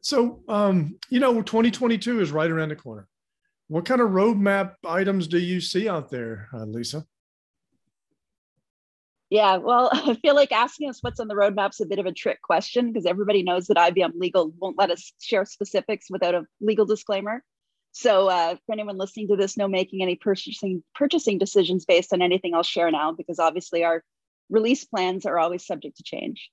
So, 0.01 0.41
um, 0.47 0.97
you 1.09 1.19
know, 1.19 1.41
2022 1.41 2.21
is 2.21 2.31
right 2.31 2.49
around 2.49 2.69
the 2.69 2.75
corner. 2.75 3.07
What 3.67 3.85
kind 3.85 4.01
of 4.01 4.09
roadmap 4.09 4.73
items 4.85 5.27
do 5.27 5.39
you 5.39 5.61
see 5.61 5.87
out 5.87 6.09
there, 6.09 6.49
uh, 6.53 6.65
Lisa? 6.65 7.05
Yeah, 9.29 9.57
well, 9.57 9.89
I 9.93 10.15
feel 10.15 10.35
like 10.35 10.51
asking 10.51 10.89
us 10.89 10.99
what's 11.01 11.19
on 11.19 11.27
the 11.27 11.35
roadmap 11.35 11.69
is 11.69 11.81
a 11.81 11.85
bit 11.85 11.99
of 11.99 12.05
a 12.05 12.11
trick 12.11 12.41
question 12.41 12.91
because 12.91 13.05
everybody 13.05 13.43
knows 13.43 13.67
that 13.67 13.77
IBM 13.77 14.11
Legal 14.15 14.51
won't 14.59 14.77
let 14.77 14.91
us 14.91 15.13
share 15.21 15.45
specifics 15.45 16.07
without 16.09 16.35
a 16.35 16.45
legal 16.59 16.85
disclaimer. 16.85 17.43
So, 17.93 18.27
uh, 18.27 18.55
for 18.65 18.73
anyone 18.73 18.97
listening 18.97 19.27
to 19.29 19.35
this, 19.35 19.57
no 19.57 19.67
making 19.67 20.01
any 20.01 20.15
purchasing 20.15 20.83
purchasing 20.95 21.37
decisions 21.37 21.85
based 21.85 22.13
on 22.13 22.21
anything 22.21 22.53
I'll 22.53 22.63
share 22.63 22.91
now, 22.91 23.11
because 23.11 23.39
obviously 23.39 23.83
our 23.83 24.03
release 24.51 24.86
plans 24.86 25.25
are 25.25 25.39
always 25.39 25.65
subject 25.65 25.98
to 25.98 26.03
change. 26.03 26.51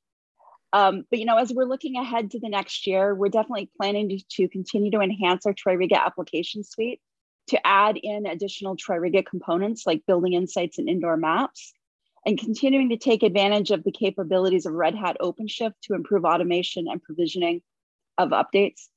Um, 0.72 1.04
but 1.10 1.18
you 1.18 1.24
know, 1.24 1.38
as 1.38 1.52
we're 1.52 1.64
looking 1.64 1.96
ahead 1.96 2.30
to 2.30 2.40
the 2.40 2.48
next 2.48 2.86
year, 2.86 3.14
we're 3.14 3.28
definitely 3.28 3.70
planning 3.80 4.08
to, 4.10 4.18
to 4.36 4.48
continue 4.48 4.90
to 4.92 5.00
enhance 5.00 5.44
our 5.46 5.54
Tririga 5.54 5.96
application 5.96 6.62
suite 6.62 7.00
to 7.48 7.66
add 7.66 7.98
in 8.02 8.26
additional 8.26 8.76
Tririga 8.76 9.24
components 9.24 9.86
like 9.86 10.06
building 10.06 10.34
insights 10.34 10.78
and 10.78 10.88
indoor 10.88 11.16
maps, 11.16 11.72
and 12.26 12.38
continuing 12.38 12.90
to 12.90 12.98
take 12.98 13.22
advantage 13.22 13.70
of 13.70 13.84
the 13.84 13.92
capabilities 13.92 14.66
of 14.66 14.74
Red 14.74 14.94
Hat 14.94 15.16
OpenShift 15.20 15.74
to 15.84 15.94
improve 15.94 16.24
automation 16.24 16.86
and 16.88 17.02
provisioning 17.02 17.62
of 18.18 18.30
updates. 18.30 18.88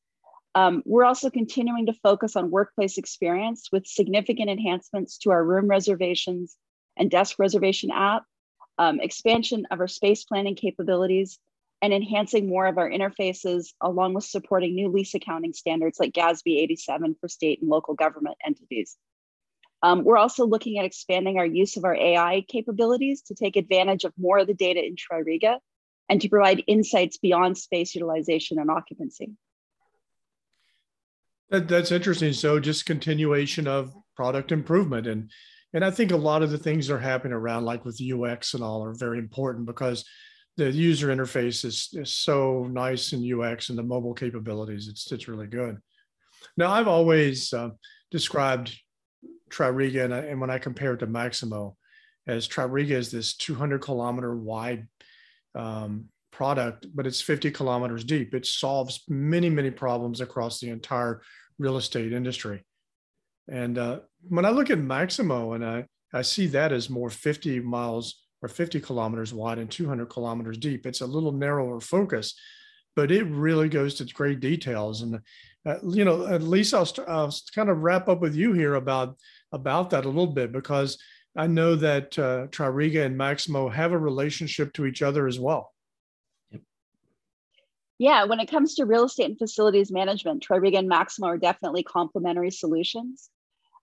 Um, 0.53 0.83
we're 0.85 1.05
also 1.05 1.29
continuing 1.29 1.85
to 1.85 1.93
focus 1.93 2.35
on 2.35 2.51
workplace 2.51 2.97
experience 2.97 3.69
with 3.71 3.87
significant 3.87 4.49
enhancements 4.49 5.17
to 5.19 5.31
our 5.31 5.43
room 5.43 5.67
reservations 5.67 6.57
and 6.97 7.09
desk 7.09 7.39
reservation 7.39 7.89
app, 7.89 8.23
um, 8.81 8.99
expansion 8.99 9.67
of 9.69 9.79
our 9.79 9.87
space 9.87 10.23
planning 10.23 10.55
capabilities, 10.55 11.37
and 11.83 11.93
enhancing 11.93 12.49
more 12.49 12.65
of 12.65 12.79
our 12.79 12.89
interfaces, 12.89 13.73
along 13.79 14.15
with 14.15 14.23
supporting 14.23 14.73
new 14.73 14.89
lease 14.89 15.13
accounting 15.13 15.53
standards 15.53 15.99
like 15.99 16.13
GASB 16.13 16.57
87 16.57 17.15
for 17.21 17.27
state 17.27 17.61
and 17.61 17.69
local 17.69 17.93
government 17.93 18.37
entities. 18.43 18.97
Um, 19.83 20.03
we're 20.03 20.17
also 20.17 20.47
looking 20.47 20.79
at 20.79 20.85
expanding 20.85 21.37
our 21.37 21.45
use 21.45 21.77
of 21.77 21.85
our 21.85 21.95
AI 21.95 22.43
capabilities 22.47 23.21
to 23.27 23.35
take 23.35 23.55
advantage 23.55 24.03
of 24.03 24.13
more 24.17 24.39
of 24.39 24.47
the 24.47 24.53
data 24.55 24.83
in 24.83 24.95
Tririga 24.95 25.59
and 26.09 26.19
to 26.19 26.29
provide 26.29 26.63
insights 26.65 27.17
beyond 27.17 27.59
space 27.59 27.93
utilization 27.93 28.57
and 28.59 28.71
occupancy. 28.71 29.31
That, 31.49 31.67
that's 31.67 31.91
interesting. 31.91 32.33
So 32.33 32.59
just 32.59 32.87
continuation 32.87 33.67
of 33.67 33.95
product 34.15 34.51
improvement 34.51 35.05
and 35.05 35.29
and 35.73 35.85
I 35.85 35.91
think 35.91 36.11
a 36.11 36.17
lot 36.17 36.43
of 36.43 36.51
the 36.51 36.57
things 36.57 36.87
that 36.87 36.95
are 36.95 36.99
happening 36.99 37.33
around, 37.33 37.65
like 37.65 37.85
with 37.85 38.01
UX 38.01 38.53
and 38.53 38.63
all, 38.63 38.83
are 38.83 38.93
very 38.93 39.19
important 39.19 39.65
because 39.65 40.05
the 40.57 40.69
user 40.69 41.07
interface 41.07 41.63
is, 41.63 41.89
is 41.93 42.13
so 42.13 42.67
nice 42.69 43.13
in 43.13 43.41
UX 43.41 43.69
and 43.69 43.77
the 43.77 43.83
mobile 43.83 44.13
capabilities. 44.13 44.87
It's 44.87 45.11
it's 45.11 45.27
really 45.27 45.47
good. 45.47 45.77
Now 46.57 46.71
I've 46.71 46.87
always 46.87 47.53
uh, 47.53 47.69
described 48.09 48.77
Tririga, 49.49 50.05
and, 50.05 50.13
and 50.13 50.41
when 50.41 50.49
I 50.49 50.57
compare 50.57 50.93
it 50.93 50.99
to 50.99 51.07
Maximo, 51.07 51.77
as 52.27 52.47
Tririga 52.47 52.91
is 52.91 53.11
this 53.11 53.35
200 53.35 53.81
kilometer 53.81 54.35
wide 54.35 54.87
um, 55.55 56.05
product, 56.31 56.87
but 56.93 57.07
it's 57.07 57.21
50 57.21 57.51
kilometers 57.51 58.03
deep. 58.03 58.33
It 58.33 58.45
solves 58.45 59.03
many, 59.07 59.49
many 59.49 59.71
problems 59.71 60.21
across 60.21 60.59
the 60.59 60.69
entire 60.69 61.21
real 61.59 61.77
estate 61.77 62.13
industry. 62.13 62.63
And 63.49 63.77
uh, 63.77 63.99
when 64.27 64.45
I 64.45 64.49
look 64.49 64.69
at 64.69 64.79
Maximo 64.79 65.53
and 65.53 65.65
I, 65.65 65.85
I 66.13 66.21
see 66.21 66.47
that 66.47 66.71
as 66.71 66.89
more 66.89 67.09
50 67.09 67.59
miles 67.61 68.23
or 68.41 68.49
50 68.49 68.79
kilometers 68.81 69.33
wide 69.33 69.59
and 69.59 69.69
200 69.69 70.07
kilometers 70.07 70.57
deep, 70.57 70.85
it's 70.85 71.01
a 71.01 71.05
little 71.05 71.31
narrower 71.31 71.79
focus, 71.79 72.35
but 72.95 73.11
it 73.11 73.23
really 73.23 73.69
goes 73.69 73.95
to 73.95 74.05
great 74.05 74.39
details. 74.39 75.01
And, 75.01 75.19
uh, 75.65 75.75
you 75.87 76.05
know, 76.05 76.27
at 76.27 76.43
least 76.43 76.73
I'll, 76.73 76.89
I'll 77.07 77.33
kind 77.53 77.69
of 77.69 77.79
wrap 77.79 78.07
up 78.07 78.21
with 78.21 78.35
you 78.35 78.53
here 78.53 78.75
about 78.75 79.17
about 79.53 79.89
that 79.89 80.05
a 80.05 80.07
little 80.07 80.27
bit 80.27 80.53
because 80.53 80.97
I 81.35 81.47
know 81.47 81.75
that 81.75 82.17
uh, 82.17 82.47
Tririga 82.47 83.05
and 83.05 83.17
Maximo 83.17 83.69
have 83.69 83.91
a 83.91 83.97
relationship 83.97 84.73
to 84.73 84.85
each 84.85 85.01
other 85.01 85.27
as 85.27 85.39
well. 85.39 85.73
Yeah, 87.99 88.23
when 88.25 88.39
it 88.39 88.49
comes 88.49 88.75
to 88.75 88.85
real 88.85 89.05
estate 89.05 89.25
and 89.25 89.37
facilities 89.37 89.91
management, 89.91 90.43
Tririga 90.43 90.79
and 90.79 90.87
Maximo 90.87 91.27
are 91.27 91.37
definitely 91.37 91.83
complementary 91.83 92.49
solutions. 92.49 93.29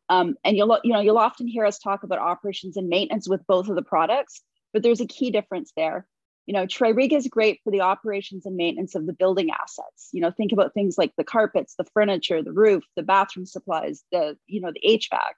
Um, 0.09 0.37
and 0.45 0.57
you'll 0.57 0.79
you 0.85 0.93
know 0.93 1.00
you'll 1.00 1.19
often 1.19 1.47
hear 1.47 1.65
us 1.65 1.79
talk 1.79 2.03
about 2.03 2.19
operations 2.19 2.77
and 2.77 2.88
maintenance 2.88 3.29
with 3.29 3.47
both 3.47 3.69
of 3.69 3.77
the 3.77 3.83
products, 3.83 4.41
but 4.73 4.83
there's 4.83 5.00
a 5.00 5.07
key 5.07 5.31
difference 5.31 5.73
there. 5.77 6.07
You 6.47 6.55
know, 6.55 6.67
Tririga 6.67 7.12
is 7.12 7.27
great 7.27 7.61
for 7.62 7.71
the 7.71 7.83
operations 7.83 8.47
and 8.47 8.57
maintenance 8.57 8.95
of 8.95 9.07
the 9.07 9.12
building 9.12 9.50
assets. 9.50 10.09
You 10.12 10.23
know, 10.23 10.31
think 10.31 10.50
about 10.50 10.73
things 10.73 10.97
like 10.97 11.12
the 11.19 11.25
carpets, 11.25 11.75
the 11.77 11.85
furniture, 11.93 12.43
the 12.43 12.53
roof, 12.53 12.85
the 12.97 13.03
bathroom 13.03 13.45
supplies, 13.45 14.03
the 14.12 14.37
you 14.47 14.61
know 14.61 14.73
the 14.73 14.99
HVAC 14.99 15.35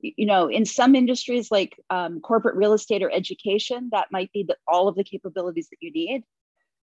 you 0.00 0.26
know 0.26 0.48
in 0.48 0.64
some 0.64 0.94
industries 0.94 1.50
like 1.50 1.76
um, 1.90 2.20
corporate 2.20 2.56
real 2.56 2.72
estate 2.72 3.02
or 3.02 3.10
education 3.10 3.88
that 3.92 4.08
might 4.12 4.32
be 4.32 4.44
the, 4.44 4.56
all 4.66 4.88
of 4.88 4.94
the 4.94 5.04
capabilities 5.04 5.68
that 5.70 5.78
you 5.80 5.90
need 5.90 6.22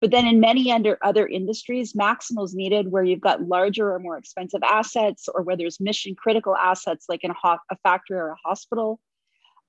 but 0.00 0.10
then 0.10 0.26
in 0.26 0.40
many 0.40 0.72
under 0.72 0.98
other 1.02 1.26
industries 1.26 1.94
Maximo 1.94 2.42
is 2.44 2.54
needed 2.54 2.90
where 2.90 3.04
you've 3.04 3.20
got 3.20 3.42
larger 3.42 3.92
or 3.92 3.98
more 3.98 4.18
expensive 4.18 4.62
assets 4.62 5.28
or 5.32 5.42
where 5.42 5.56
there's 5.56 5.80
mission 5.80 6.14
critical 6.14 6.56
assets 6.56 7.06
like 7.08 7.24
in 7.24 7.30
a, 7.30 7.36
ho- 7.40 7.58
a 7.70 7.76
factory 7.82 8.18
or 8.18 8.30
a 8.30 8.48
hospital 8.48 9.00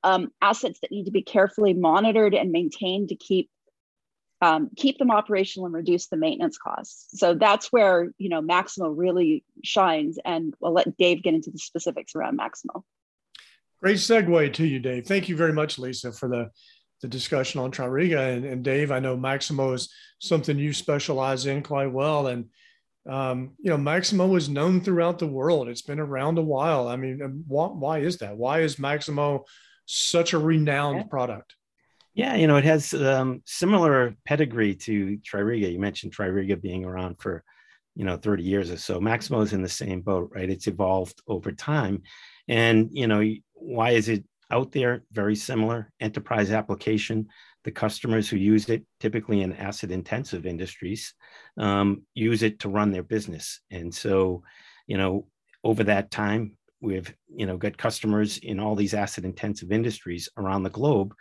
um, 0.03 0.31
assets 0.41 0.79
that 0.81 0.91
need 0.91 1.05
to 1.05 1.11
be 1.11 1.21
carefully 1.21 1.73
monitored 1.73 2.33
and 2.33 2.51
maintained 2.51 3.09
to 3.09 3.15
keep 3.15 3.50
um, 4.43 4.71
keep 4.75 4.97
them 4.97 5.11
operational 5.11 5.67
and 5.67 5.75
reduce 5.75 6.07
the 6.07 6.17
maintenance 6.17 6.57
costs. 6.57 7.19
So 7.19 7.35
that's 7.35 7.71
where 7.71 8.11
you 8.17 8.29
know 8.29 8.41
Maximo 8.41 8.89
really 8.89 9.43
shines, 9.63 10.17
and 10.25 10.55
we'll 10.59 10.73
let 10.73 10.97
Dave 10.97 11.21
get 11.21 11.35
into 11.35 11.51
the 11.51 11.59
specifics 11.59 12.15
around 12.15 12.38
Maximo. 12.38 12.83
Great 13.81 13.97
segue 13.97 14.53
to 14.53 14.65
you, 14.65 14.79
Dave. 14.79 15.05
Thank 15.05 15.29
you 15.29 15.35
very 15.35 15.53
much, 15.53 15.79
Lisa, 15.79 16.11
for 16.11 16.27
the, 16.27 16.51
the 17.01 17.08
discussion 17.08 17.60
on 17.60 17.72
Tririga. 17.72 18.36
And, 18.36 18.46
and 18.46 18.63
Dave, 18.63 18.91
I 18.91 19.00
know 19.00 19.17
Maximo 19.17 19.74
is 19.74 19.89
something 20.20 20.58
you 20.58 20.74
specialize 20.74 21.46
in 21.46 21.63
quite 21.63 21.91
well. 21.91 22.27
And, 22.27 22.50
um, 23.10 23.51
you 23.60 23.72
know, 23.72 23.77
Maximo 23.77 24.36
is 24.36 24.50
known 24.50 24.81
throughout 24.81 25.20
the 25.20 25.27
world. 25.27 25.67
It's 25.67 25.81
been 25.81 26.00
around 26.00 26.38
a 26.38 26.43
while. 26.43 26.88
I 26.88 26.96
mean, 26.96 27.43
why, 27.48 27.67
why 27.67 28.00
is 28.00 28.17
that? 28.17 28.38
Why 28.38 28.62
is 28.62 28.79
Maximo 28.79 29.46
such 29.86 30.34
a 30.34 30.39
renowned 30.39 30.98
yeah. 30.98 31.03
product? 31.03 31.55
Yeah, 32.13 32.36
you 32.36 32.46
know, 32.46 32.58
it 32.58 32.65
has 32.65 32.93
um, 32.93 33.41
similar 33.46 34.15
pedigree 34.25 34.75
to 34.75 35.17
Tririga. 35.20 35.72
You 35.72 35.79
mentioned 35.79 36.13
Tririga 36.13 36.62
being 36.62 36.84
around 36.84 37.15
for, 37.20 37.43
you 37.96 38.03
know, 38.03 38.17
30 38.17 38.43
years 38.43 38.70
or 38.70 38.77
so. 38.77 39.00
Maximo 39.00 39.41
is 39.41 39.53
in 39.53 39.62
the 39.62 39.70
same 39.70 40.01
boat, 40.01 40.29
right? 40.36 40.50
It's 40.50 40.67
evolved 40.67 41.22
over 41.25 41.51
time. 41.53 42.03
And, 42.50 42.89
you 42.91 43.08
know, 43.08 43.24
why 43.53 43.91
is 43.91 44.10
it 44.10 44.25
out 44.51 44.72
there? 44.72 45.03
Very 45.12 45.36
similar 45.36 45.91
enterprise 46.00 46.51
application. 46.51 47.27
The 47.63 47.72
customers 47.72 48.29
who 48.29 48.38
use 48.38 48.70
it, 48.70 48.84
typically 49.00 49.41
in 49.41 49.53
asset 49.53 49.91
intensive 49.91 50.46
industries, 50.46 51.13
um, 51.58 52.03
use 52.13 52.43
it 52.43 52.60
to 52.60 52.70
run 52.70 52.91
their 52.91 53.03
business. 53.03 53.62
And 53.70 53.93
so, 53.93 54.43
you 54.88 54.98
know, 54.98 55.27
over 55.63 55.84
that 55.86 56.12
time, 56.12 56.58
we've 56.81 57.13
you 57.27 57.46
know 57.46 57.58
got 57.58 57.77
customers 57.77 58.39
in 58.39 58.60
all 58.60 58.75
these 58.75 58.96
asset 58.96 59.24
intensive 59.24 59.72
industries 59.72 60.27
around 60.38 60.63
the 60.63 60.70
globe 60.72 61.13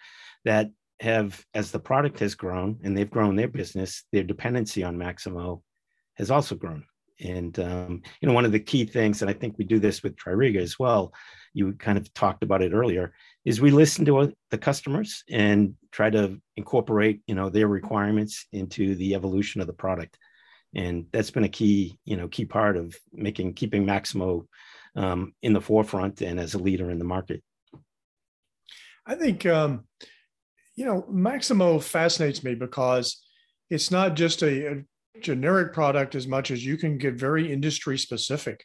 that 0.46 0.70
have 1.00 1.44
as 1.52 1.70
the 1.70 1.78
product 1.78 2.18
has 2.18 2.34
grown 2.34 2.78
and 2.82 2.96
they've 2.96 3.10
grown 3.10 3.36
their 3.36 3.48
business 3.48 4.04
their 4.10 4.22
dependency 4.22 4.82
on 4.82 4.96
maximo 4.96 5.62
has 6.14 6.30
also 6.30 6.54
grown 6.54 6.82
and 7.20 7.58
um, 7.58 8.02
you 8.20 8.28
know, 8.28 8.34
one 8.34 8.44
of 8.44 8.52
the 8.52 8.60
key 8.60 8.84
things, 8.84 9.22
and 9.22 9.30
I 9.30 9.34
think 9.34 9.56
we 9.58 9.64
do 9.64 9.78
this 9.78 10.02
with 10.02 10.16
Tririga 10.16 10.60
as 10.60 10.78
well. 10.78 11.12
You 11.52 11.72
kind 11.72 11.98
of 11.98 12.12
talked 12.14 12.42
about 12.42 12.62
it 12.62 12.72
earlier. 12.72 13.12
Is 13.44 13.60
we 13.60 13.70
listen 13.70 14.04
to 14.04 14.32
the 14.50 14.58
customers 14.58 15.24
and 15.28 15.74
try 15.90 16.10
to 16.10 16.40
incorporate 16.56 17.22
you 17.26 17.34
know 17.34 17.48
their 17.48 17.68
requirements 17.68 18.46
into 18.52 18.94
the 18.94 19.14
evolution 19.14 19.60
of 19.60 19.66
the 19.66 19.72
product, 19.72 20.18
and 20.74 21.06
that's 21.12 21.30
been 21.30 21.44
a 21.44 21.48
key 21.48 21.98
you 22.04 22.16
know 22.16 22.28
key 22.28 22.44
part 22.44 22.76
of 22.76 22.96
making 23.12 23.54
keeping 23.54 23.84
Maximo 23.84 24.46
um, 24.96 25.32
in 25.42 25.52
the 25.52 25.60
forefront 25.60 26.20
and 26.22 26.38
as 26.38 26.54
a 26.54 26.58
leader 26.58 26.90
in 26.90 26.98
the 26.98 27.04
market. 27.04 27.42
I 29.06 29.14
think 29.14 29.46
um, 29.46 29.84
you 30.76 30.84
know 30.84 31.04
Maximo 31.08 31.78
fascinates 31.78 32.44
me 32.44 32.54
because 32.54 33.20
it's 33.70 33.90
not 33.90 34.14
just 34.14 34.42
a, 34.42 34.72
a 34.72 34.84
generic 35.20 35.72
product 35.72 36.14
as 36.14 36.26
much 36.26 36.50
as 36.50 36.64
you 36.64 36.76
can 36.76 36.98
get 36.98 37.14
very 37.14 37.52
industry 37.52 37.98
specific. 37.98 38.64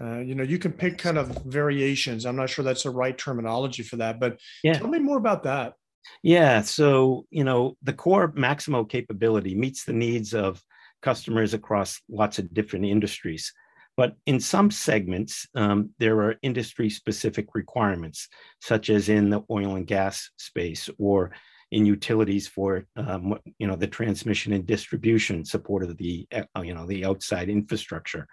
Uh, 0.00 0.18
you 0.18 0.34
know, 0.34 0.42
you 0.42 0.58
can 0.58 0.72
pick 0.72 0.98
kind 0.98 1.18
of 1.18 1.28
variations. 1.44 2.26
I'm 2.26 2.36
not 2.36 2.50
sure 2.50 2.64
that's 2.64 2.82
the 2.82 2.90
right 2.90 3.16
terminology 3.16 3.82
for 3.82 3.96
that, 3.96 4.20
but 4.20 4.38
yeah. 4.62 4.78
tell 4.78 4.88
me 4.88 4.98
more 4.98 5.18
about 5.18 5.44
that. 5.44 5.74
Yeah. 6.22 6.62
So, 6.62 7.26
you 7.30 7.44
know, 7.44 7.76
the 7.82 7.92
core 7.92 8.32
Maximo 8.34 8.84
capability 8.84 9.54
meets 9.54 9.84
the 9.84 9.92
needs 9.92 10.34
of 10.34 10.62
customers 11.02 11.54
across 11.54 12.00
lots 12.08 12.38
of 12.38 12.52
different 12.52 12.84
industries. 12.84 13.52
But 13.96 14.14
in 14.26 14.40
some 14.40 14.70
segments, 14.70 15.48
um, 15.54 15.90
there 15.98 16.20
are 16.20 16.36
industry 16.42 16.90
specific 16.90 17.54
requirements, 17.54 18.28
such 18.60 18.90
as 18.90 19.08
in 19.08 19.30
the 19.30 19.42
oil 19.50 19.76
and 19.76 19.86
gas 19.86 20.30
space 20.36 20.90
or 20.98 21.32
in 21.72 21.84
utilities 21.84 22.46
for 22.46 22.86
um, 22.96 23.38
you 23.58 23.66
know 23.66 23.76
the 23.76 23.86
transmission 23.86 24.52
and 24.52 24.66
distribution 24.66 25.44
support 25.44 25.82
of 25.82 25.96
the 25.96 26.26
uh, 26.32 26.62
you 26.62 26.74
know 26.74 26.86
the 26.86 27.04
outside 27.04 27.48
infrastructure, 27.48 28.26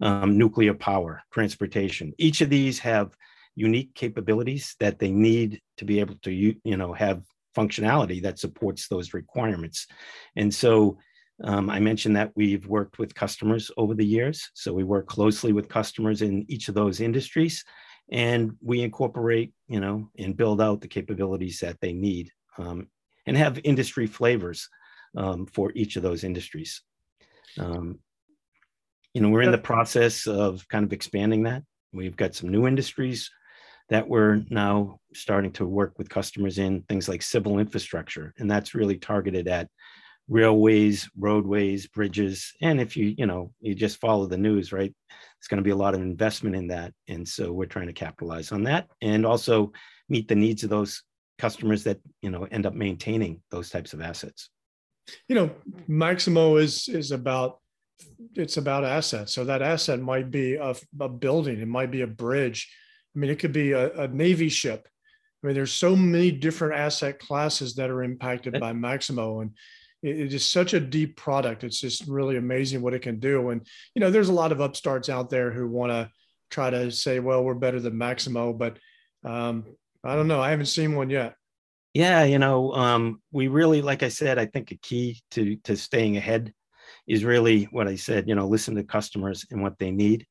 um, 0.00 0.36
nuclear 0.36 0.74
power, 0.74 1.22
transportation. 1.32 2.12
Each 2.18 2.40
of 2.40 2.50
these 2.50 2.78
have 2.80 3.16
unique 3.54 3.94
capabilities 3.94 4.74
that 4.80 4.98
they 4.98 5.10
need 5.10 5.60
to 5.76 5.84
be 5.84 6.00
able 6.00 6.16
to 6.22 6.32
you 6.32 6.76
know 6.76 6.92
have 6.92 7.22
functionality 7.56 8.20
that 8.22 8.38
supports 8.38 8.88
those 8.88 9.14
requirements, 9.14 9.86
and 10.36 10.52
so. 10.52 10.98
Um, 11.42 11.68
I 11.68 11.80
mentioned 11.80 12.14
that 12.14 12.30
we've 12.36 12.64
worked 12.68 13.00
with 13.00 13.12
customers 13.12 13.68
over 13.76 13.92
the 13.92 14.06
years. 14.06 14.48
So 14.54 14.72
we 14.72 14.84
work 14.84 15.08
closely 15.08 15.52
with 15.52 15.68
customers 15.68 16.22
in 16.22 16.46
each 16.48 16.68
of 16.68 16.76
those 16.76 17.00
industries 17.00 17.64
and 18.12 18.52
we 18.62 18.82
incorporate, 18.82 19.52
you 19.66 19.80
know, 19.80 20.10
and 20.16 20.36
build 20.36 20.60
out 20.60 20.80
the 20.80 20.86
capabilities 20.86 21.58
that 21.58 21.80
they 21.80 21.92
need 21.92 22.30
um, 22.58 22.88
and 23.26 23.36
have 23.36 23.60
industry 23.64 24.06
flavors 24.06 24.68
um, 25.16 25.46
for 25.46 25.72
each 25.74 25.96
of 25.96 26.02
those 26.02 26.24
industries. 26.24 26.82
Um, 27.58 27.98
you 29.12 29.20
know, 29.20 29.28
we're 29.28 29.42
in 29.42 29.52
the 29.52 29.58
process 29.58 30.26
of 30.26 30.66
kind 30.68 30.84
of 30.84 30.92
expanding 30.92 31.44
that. 31.44 31.62
We've 31.92 32.16
got 32.16 32.34
some 32.34 32.50
new 32.50 32.66
industries 32.66 33.30
that 33.88 34.08
we're 34.08 34.42
now 34.50 34.98
starting 35.14 35.52
to 35.52 35.66
work 35.66 35.94
with 35.98 36.08
customers 36.08 36.58
in 36.58 36.82
things 36.88 37.08
like 37.08 37.22
civil 37.22 37.58
infrastructure, 37.58 38.34
and 38.38 38.50
that's 38.50 38.74
really 38.74 38.96
targeted 38.96 39.46
at 39.46 39.68
railways, 40.26 41.08
roadways, 41.16 41.86
bridges, 41.86 42.52
and 42.62 42.80
if 42.80 42.96
you 42.96 43.14
you 43.16 43.26
know 43.26 43.52
you 43.60 43.74
just 43.74 44.00
follow 44.00 44.26
the 44.26 44.38
news, 44.38 44.72
right, 44.72 44.92
it's 45.38 45.48
going 45.48 45.58
to 45.58 45.64
be 45.64 45.70
a 45.70 45.76
lot 45.76 45.94
of 45.94 46.00
investment 46.00 46.56
in 46.56 46.66
that, 46.68 46.92
and 47.08 47.28
so 47.28 47.52
we're 47.52 47.66
trying 47.66 47.86
to 47.86 47.92
capitalize 47.92 48.50
on 48.50 48.64
that 48.64 48.88
and 49.00 49.24
also 49.24 49.70
meet 50.08 50.26
the 50.26 50.34
needs 50.34 50.64
of 50.64 50.70
those 50.70 51.02
customers 51.44 51.84
that 51.84 51.98
you 52.22 52.30
know 52.30 52.44
end 52.50 52.64
up 52.64 52.74
maintaining 52.74 53.42
those 53.50 53.68
types 53.68 53.92
of 53.92 54.00
assets. 54.00 54.48
You 55.28 55.34
know, 55.36 55.50
Maximo 55.86 56.56
is 56.56 56.88
is 56.88 57.10
about 57.10 57.58
it's 58.34 58.56
about 58.56 58.84
assets. 58.98 59.34
So 59.34 59.44
that 59.44 59.60
asset 59.60 60.00
might 60.00 60.30
be 60.30 60.54
a, 60.54 60.74
a 61.00 61.08
building, 61.08 61.60
it 61.60 61.68
might 61.68 61.90
be 61.90 62.00
a 62.00 62.16
bridge. 62.24 62.60
I 63.14 63.18
mean, 63.18 63.30
it 63.30 63.38
could 63.38 63.52
be 63.52 63.72
a, 63.72 63.84
a 64.04 64.08
Navy 64.08 64.48
ship. 64.48 64.88
I 65.36 65.46
mean, 65.46 65.54
there's 65.54 65.72
so 65.86 65.94
many 65.94 66.30
different 66.30 66.74
asset 66.86 67.18
classes 67.18 67.74
that 67.74 67.90
are 67.90 68.02
impacted 68.02 68.58
by 68.58 68.72
Maximo, 68.72 69.40
and 69.40 69.50
it, 70.02 70.18
it 70.18 70.34
is 70.34 70.48
such 70.48 70.72
a 70.72 70.80
deep 70.80 71.16
product. 71.16 71.62
It's 71.62 71.80
just 71.80 72.08
really 72.08 72.36
amazing 72.38 72.80
what 72.80 72.94
it 72.94 73.02
can 73.02 73.20
do. 73.20 73.50
And 73.50 73.60
you 73.94 74.00
know, 74.00 74.10
there's 74.10 74.30
a 74.30 74.40
lot 74.42 74.52
of 74.52 74.60
upstarts 74.60 75.10
out 75.10 75.28
there 75.28 75.50
who 75.52 75.68
want 75.68 75.92
to 75.92 76.10
try 76.50 76.70
to 76.70 76.90
say, 76.90 77.20
"Well, 77.20 77.44
we're 77.44 77.64
better 77.66 77.80
than 77.80 77.98
Maximo," 77.98 78.54
but 78.54 78.78
um, 79.24 79.76
I 80.04 80.14
don't 80.14 80.28
know. 80.28 80.40
I 80.40 80.50
haven't 80.50 80.66
seen 80.66 80.94
one 80.94 81.08
yet. 81.08 81.34
Yeah, 81.94 82.24
you 82.24 82.38
know, 82.38 82.72
um, 82.72 83.22
we 83.32 83.48
really, 83.48 83.80
like 83.80 84.02
I 84.02 84.08
said, 84.08 84.38
I 84.38 84.46
think 84.46 84.70
a 84.70 84.76
key 84.76 85.22
to 85.30 85.56
to 85.64 85.76
staying 85.76 86.16
ahead 86.16 86.52
is 87.06 87.24
really 87.24 87.64
what 87.64 87.88
I 87.88 87.96
said. 87.96 88.28
You 88.28 88.34
know, 88.34 88.46
listen 88.46 88.74
to 88.74 88.82
customers 88.82 89.46
and 89.50 89.62
what 89.62 89.78
they 89.78 89.90
need, 89.90 90.26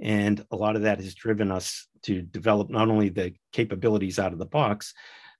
and 0.00 0.44
a 0.50 0.56
lot 0.56 0.76
of 0.76 0.82
that 0.82 1.00
has 1.00 1.14
driven 1.14 1.50
us 1.50 1.86
to 2.02 2.20
develop 2.20 2.68
not 2.68 2.88
only 2.88 3.08
the 3.08 3.32
capabilities 3.52 4.18
out 4.18 4.32
of 4.32 4.38
the 4.38 4.44
box, 4.44 4.92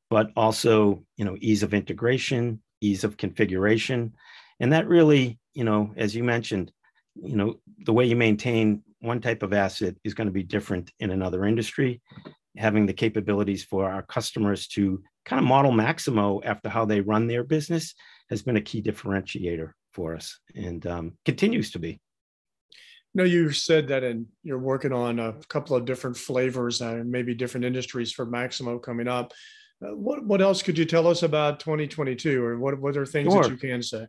but 0.08 0.30
also 0.36 1.04
you 1.16 1.24
know 1.24 1.36
ease 1.40 1.62
of 1.62 1.74
integration, 1.74 2.62
ease 2.80 3.04
of 3.04 3.16
configuration, 3.16 4.14
and 4.60 4.72
that 4.72 4.88
really, 4.88 5.40
you 5.54 5.64
know, 5.64 5.92
as 5.96 6.14
you 6.14 6.22
mentioned, 6.22 6.72
you 7.16 7.36
know, 7.36 7.56
the 7.84 7.92
way 7.92 8.04
you 8.06 8.16
maintain 8.16 8.82
one 9.00 9.20
type 9.20 9.42
of 9.42 9.52
asset 9.52 9.96
is 10.04 10.14
going 10.14 10.28
to 10.28 10.32
be 10.32 10.44
different 10.44 10.92
in 11.00 11.10
another 11.10 11.44
industry 11.44 12.00
having 12.56 12.86
the 12.86 12.92
capabilities 12.92 13.64
for 13.64 13.90
our 13.90 14.02
customers 14.02 14.66
to 14.68 15.02
kind 15.24 15.40
of 15.40 15.46
model 15.46 15.72
Maximo 15.72 16.40
after 16.44 16.68
how 16.68 16.84
they 16.84 17.00
run 17.00 17.26
their 17.26 17.44
business 17.44 17.94
has 18.30 18.42
been 18.42 18.56
a 18.56 18.60
key 18.60 18.82
differentiator 18.82 19.72
for 19.92 20.14
us 20.14 20.38
and 20.54 20.86
um, 20.86 21.12
continues 21.24 21.70
to 21.72 21.78
be. 21.78 22.00
No, 23.14 23.22
you 23.22 23.52
said 23.52 23.88
that, 23.88 24.02
and 24.02 24.26
you're 24.42 24.58
working 24.58 24.92
on 24.92 25.20
a 25.20 25.34
couple 25.48 25.76
of 25.76 25.84
different 25.84 26.16
flavors 26.16 26.80
and 26.80 27.10
maybe 27.10 27.32
different 27.34 27.64
industries 27.64 28.10
for 28.12 28.26
Maximo 28.26 28.78
coming 28.78 29.06
up. 29.06 29.32
Uh, 29.84 29.94
what 29.94 30.24
what 30.24 30.40
else 30.40 30.62
could 30.62 30.76
you 30.76 30.84
tell 30.84 31.06
us 31.06 31.22
about 31.22 31.60
2022, 31.60 32.42
or 32.42 32.58
what 32.58 32.78
what 32.80 32.96
are 32.96 33.06
things 33.06 33.32
sure. 33.32 33.44
that 33.44 33.50
you 33.52 33.56
can 33.56 33.82
say? 33.82 34.06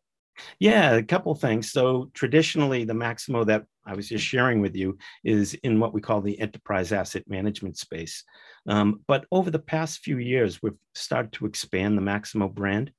Yeah, 0.59 0.95
a 0.95 1.03
couple 1.03 1.35
things. 1.35 1.71
So 1.71 2.09
traditionally, 2.13 2.83
the 2.83 2.95
Maximo 2.95 3.43
that 3.43 3.65
I 3.85 3.93
was 3.93 4.09
just 4.09 4.25
sharing 4.25 4.61
with 4.61 4.75
you 4.75 4.97
is 5.23 5.53
in 5.63 5.79
what 5.79 5.93
we 5.93 6.01
call 6.01 6.21
the 6.21 6.39
enterprise 6.39 6.91
asset 6.91 7.23
management 7.27 7.77
space. 7.77 8.23
Um, 8.67 9.01
but 9.07 9.25
over 9.31 9.51
the 9.51 9.59
past 9.59 9.99
few 9.99 10.17
years, 10.17 10.61
we've 10.61 10.73
started 10.93 11.31
to 11.33 11.45
expand 11.45 11.97
the 11.97 12.01
Maximo 12.01 12.47
brand 12.47 12.91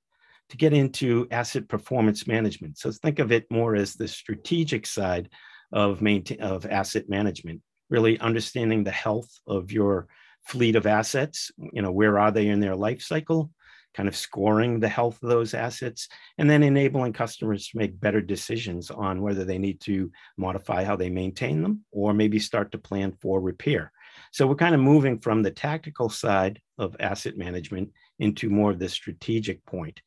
to 0.50 0.56
get 0.56 0.72
into 0.72 1.26
asset 1.30 1.68
performance 1.68 2.26
management. 2.26 2.78
So 2.78 2.92
think 2.92 3.18
of 3.18 3.32
it 3.32 3.50
more 3.50 3.74
as 3.74 3.94
the 3.94 4.08
strategic 4.08 4.86
side 4.86 5.28
of 5.72 6.00
maintain 6.00 6.40
of 6.40 6.66
asset 6.66 7.08
management, 7.08 7.62
really 7.90 8.18
understanding 8.20 8.84
the 8.84 8.92
health 8.92 9.30
of 9.46 9.72
your 9.72 10.06
fleet 10.46 10.76
of 10.76 10.86
assets. 10.86 11.50
You 11.58 11.82
know, 11.82 11.90
where 11.90 12.18
are 12.18 12.30
they 12.30 12.46
in 12.46 12.60
their 12.60 12.76
life 12.76 13.02
cycle? 13.02 13.50
Kind 13.96 14.08
of 14.08 14.16
scoring 14.16 14.78
the 14.78 14.88
health 14.88 15.18
of 15.22 15.30
those 15.30 15.54
assets, 15.54 16.08
and 16.36 16.50
then 16.50 16.62
enabling 16.62 17.14
customers 17.14 17.68
to 17.68 17.78
make 17.78 17.98
better 17.98 18.20
decisions 18.20 18.90
on 18.90 19.22
whether 19.22 19.44
they 19.44 19.58
need 19.58 19.80
to 19.80 20.10
modify 20.36 20.84
how 20.84 20.96
they 20.96 21.08
maintain 21.08 21.62
them 21.62 21.84
or 21.90 22.12
maybe 22.12 22.38
start 22.38 22.70
to 22.70 22.78
plan 22.78 23.12
for 23.22 23.40
repair. 23.40 23.90
So 24.32 24.46
we're 24.46 24.54
kind 24.56 24.74
of 24.74 24.80
moving 24.80 25.18
from 25.18 25.42
the 25.42 25.50
tactical 25.50 26.10
side 26.10 26.60
of 26.78 26.96
asset 27.00 27.38
management 27.38 27.90
into 28.18 28.50
more 28.50 28.72
of 28.72 28.78
the 28.78 28.88
strategic 28.88 29.64
point. 29.64 30.00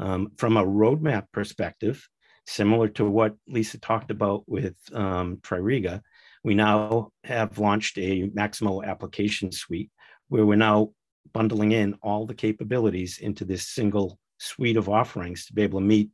Um, 0.00 0.32
from 0.36 0.56
a 0.56 0.64
roadmap 0.64 1.26
perspective, 1.32 2.06
similar 2.46 2.88
to 2.88 3.04
what 3.04 3.34
Lisa 3.48 3.78
talked 3.78 4.10
about 4.10 4.44
with 4.46 4.76
um, 4.94 5.38
Tririga, 5.38 6.00
we 6.42 6.54
now 6.54 7.10
have 7.24 7.58
launched 7.58 7.98
a 7.98 8.30
Maximo 8.32 8.82
application 8.82 9.50
suite 9.52 9.90
where 10.28 10.46
we're 10.46 10.56
now 10.56 10.90
bundling 11.32 11.72
in 11.72 11.94
all 12.02 12.26
the 12.26 12.34
capabilities 12.34 13.18
into 13.18 13.44
this 13.44 13.68
single 13.68 14.18
suite 14.38 14.76
of 14.76 14.88
offerings 14.88 15.46
to 15.46 15.52
be 15.52 15.62
able 15.62 15.80
to 15.80 15.86
meet 15.86 16.10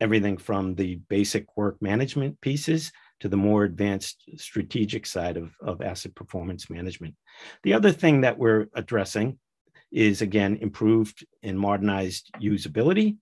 everything 0.00 0.36
from 0.36 0.74
the 0.74 0.96
basic 1.08 1.56
work 1.56 1.80
management 1.80 2.40
pieces 2.40 2.92
to 3.20 3.28
the 3.28 3.36
more 3.36 3.64
advanced 3.64 4.22
strategic 4.36 5.06
side 5.06 5.36
of, 5.36 5.52
of 5.60 5.80
asset 5.80 6.14
performance 6.14 6.68
management. 6.68 7.14
The 7.62 7.74
other 7.74 7.92
thing 7.92 8.20
that 8.22 8.38
we're 8.38 8.66
addressing 8.74 9.38
is 9.92 10.22
again 10.22 10.58
improved 10.60 11.24
and 11.42 11.58
modernized 11.58 12.30
usability 12.40 13.16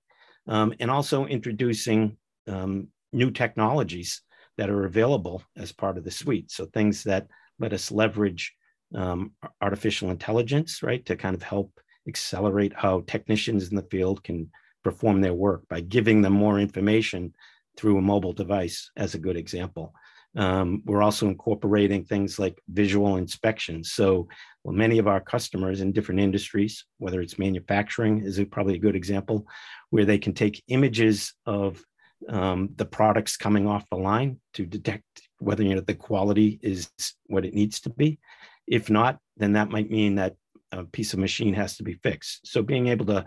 um, 0.49 0.75
and 0.81 0.91
also 0.91 1.27
introducing 1.27 2.17
um, 2.49 2.89
new 3.13 3.31
technologies 3.31 4.23
that 4.57 4.71
are 4.71 4.85
available 4.85 5.43
as 5.57 5.73
part 5.73 5.99
of 5.99 6.05
the 6.05 6.11
suite. 6.11 6.51
So 6.51 6.67
things 6.67 7.05
that 7.05 7.27
let 7.59 7.73
us 7.73 7.93
leverage 7.93 8.55
um, 8.95 9.33
artificial 9.61 10.11
intelligence, 10.11 10.83
right, 10.83 11.05
to 11.07 11.17
kind 11.17 11.35
of 11.35 11.43
help 11.43 11.73
accelerate 12.09 12.73
how 12.75 13.03
technicians 13.07 13.71
in 13.71 13.77
the 13.77 13.89
field 13.91 14.23
can 14.25 14.51
perform 14.83 15.21
their 15.21 15.35
work 15.35 15.63
by 15.69 15.81
giving 15.81 16.23
them 16.23 16.33
more 16.33 16.59
information 16.59 17.35
through 17.77 17.99
a 17.99 18.03
mobile 18.03 18.33
device, 18.33 18.91
as 18.97 19.15
a 19.15 19.19
good 19.19 19.37
example. 19.37 19.95
Um, 20.35 20.83
we're 20.87 21.03
also 21.03 21.29
incorporating 21.29 22.05
things 22.05 22.39
like 22.39 22.59
visual 22.69 23.17
inspections. 23.17 23.93
So, 23.93 24.29
well, 24.65 24.75
many 24.75 24.99
of 24.99 25.07
our 25.07 25.21
customers 25.21 25.81
in 25.81 25.93
different 25.93 26.21
industries, 26.21 26.85
whether 26.99 27.21
it's 27.21 27.39
manufacturing, 27.39 28.25
is 28.25 28.41
probably 28.51 28.75
a 28.75 28.81
good 28.81 28.97
example, 28.97 29.47
where 29.91 30.07
they 30.07 30.19
can 30.19 30.33
take 30.33 30.63
images 30.69 31.35
of 31.45 31.85
um, 32.29 32.71
the 32.77 32.85
products 32.85 33.37
coming 33.37 33.67
off 33.67 33.89
the 33.91 33.97
line 33.97 34.39
to 34.55 34.65
detect 34.65 35.05
whether 35.39 35.63
you 35.63 35.75
know 35.75 35.81
the 35.81 35.95
quality 35.95 36.59
is 36.63 36.89
what 37.27 37.45
it 37.45 37.53
needs 37.53 37.81
to 37.81 37.91
be 37.91 38.19
if 38.67 38.91
not, 38.91 39.19
then 39.37 39.53
that 39.53 39.71
might 39.71 39.91
mean 39.91 40.17
that 40.17 40.37
a 40.71 40.85
piece 40.85 41.13
of 41.13 41.19
machine 41.19 41.55
has 41.55 41.77
to 41.77 41.83
be 41.83 41.95
fixed. 41.95 42.47
So 42.47 42.63
being 42.63 42.89
able 42.89 43.07
to 43.07 43.27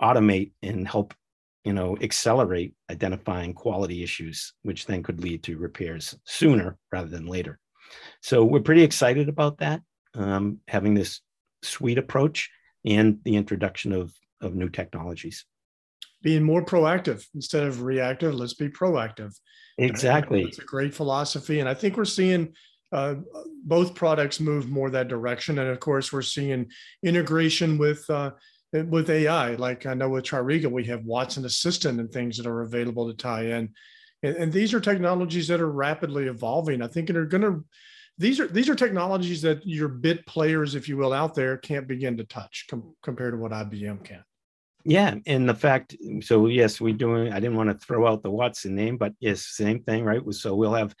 automate 0.00 0.52
and 0.62 0.86
help, 0.86 1.14
you 1.64 1.72
know, 1.72 1.96
accelerate 2.00 2.74
identifying 2.90 3.52
quality 3.54 4.02
issues, 4.02 4.54
which 4.62 4.86
then 4.86 5.02
could 5.02 5.20
lead 5.20 5.42
to 5.44 5.58
repairs 5.58 6.16
sooner 6.24 6.78
rather 6.92 7.08
than 7.08 7.26
later. 7.26 7.58
So 8.22 8.44
we're 8.44 8.60
pretty 8.60 8.82
excited 8.82 9.28
about 9.28 9.58
that, 9.58 9.82
um, 10.14 10.60
having 10.68 10.94
this 10.94 11.20
suite 11.62 11.98
approach 11.98 12.50
and 12.84 13.18
the 13.24 13.36
introduction 13.36 13.92
of, 13.92 14.12
of 14.40 14.54
new 14.54 14.68
technologies. 14.68 15.44
Being 16.22 16.42
more 16.42 16.64
proactive 16.64 17.24
instead 17.34 17.64
of 17.64 17.82
reactive, 17.82 18.34
let's 18.34 18.54
be 18.54 18.68
proactive. 18.68 19.34
Exactly. 19.78 20.42
It's 20.42 20.58
a 20.58 20.64
great 20.64 20.94
philosophy. 20.94 21.60
And 21.60 21.68
I 21.68 21.74
think 21.74 21.96
we're 21.96 22.04
seeing 22.04 22.54
uh, 22.92 23.16
both 23.64 23.94
products 23.94 24.40
move 24.40 24.68
more 24.70 24.90
that 24.90 25.08
direction. 25.08 25.58
And 25.58 25.68
of 25.68 25.80
course, 25.80 26.12
we're 26.12 26.22
seeing 26.22 26.70
integration 27.02 27.78
with 27.78 28.08
uh, 28.08 28.32
with 28.72 29.10
AI. 29.10 29.54
Like 29.54 29.86
I 29.86 29.94
know 29.94 30.10
with 30.10 30.24
Tririga, 30.24 30.70
we 30.70 30.84
have 30.84 31.04
Watson 31.04 31.44
Assistant 31.44 32.00
and 32.00 32.10
things 32.10 32.36
that 32.36 32.46
are 32.46 32.62
available 32.62 33.08
to 33.08 33.16
tie 33.16 33.46
in. 33.46 33.72
And, 34.22 34.36
and 34.36 34.52
these 34.52 34.74
are 34.74 34.80
technologies 34.80 35.48
that 35.48 35.60
are 35.60 35.70
rapidly 35.70 36.26
evolving. 36.26 36.82
I 36.82 36.88
think 36.88 37.08
they're 37.08 37.26
going 37.26 37.42
to. 37.42 37.64
These 38.18 38.40
are 38.40 38.46
these 38.46 38.70
are 38.70 38.74
technologies 38.74 39.42
that 39.42 39.66
your 39.66 39.88
bit 39.88 40.24
players, 40.26 40.74
if 40.74 40.88
you 40.88 40.96
will, 40.96 41.12
out 41.12 41.34
there 41.34 41.58
can't 41.58 41.86
begin 41.86 42.16
to 42.16 42.24
touch 42.24 42.66
com- 42.70 42.94
compared 43.02 43.34
to 43.34 43.38
what 43.38 43.52
IBM 43.52 44.04
can. 44.04 44.24
Yeah, 44.88 45.16
and 45.26 45.48
the 45.48 45.54
fact, 45.54 45.96
so 46.20 46.46
yes, 46.46 46.80
we 46.80 46.92
doing. 46.92 47.32
I 47.32 47.40
didn't 47.40 47.56
want 47.56 47.70
to 47.70 47.86
throw 47.86 48.06
out 48.06 48.22
the 48.22 48.30
Watson 48.30 48.76
name, 48.76 48.96
but 48.96 49.14
yes, 49.18 49.42
same 49.42 49.82
thing, 49.82 50.04
right? 50.04 50.22
So 50.30 50.54
we'll 50.54 50.74
have 50.74 50.94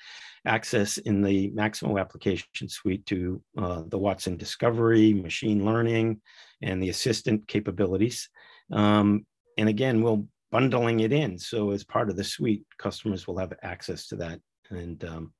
access 0.44 0.98
in 0.98 1.22
the 1.22 1.50
Maximo 1.50 1.96
application 1.96 2.68
suite 2.68 3.06
to 3.06 3.40
uh, 3.56 3.82
the 3.86 3.96
Watson 3.98 4.36
Discovery, 4.36 5.14
machine 5.14 5.64
learning, 5.64 6.20
and 6.62 6.82
the 6.82 6.88
assistant 6.88 7.46
capabilities. 7.46 8.28
Um, 8.72 9.24
and 9.56 9.68
again, 9.68 10.02
we'll 10.02 10.26
bundling 10.50 11.00
it 11.00 11.12
in. 11.12 11.38
So 11.38 11.70
as 11.70 11.84
part 11.84 12.10
of 12.10 12.16
the 12.16 12.24
suite, 12.24 12.64
customers 12.78 13.28
will 13.28 13.38
have 13.38 13.52
access 13.62 14.08
to 14.08 14.16
that. 14.16 14.40
And 14.68 15.04
um, 15.04 15.32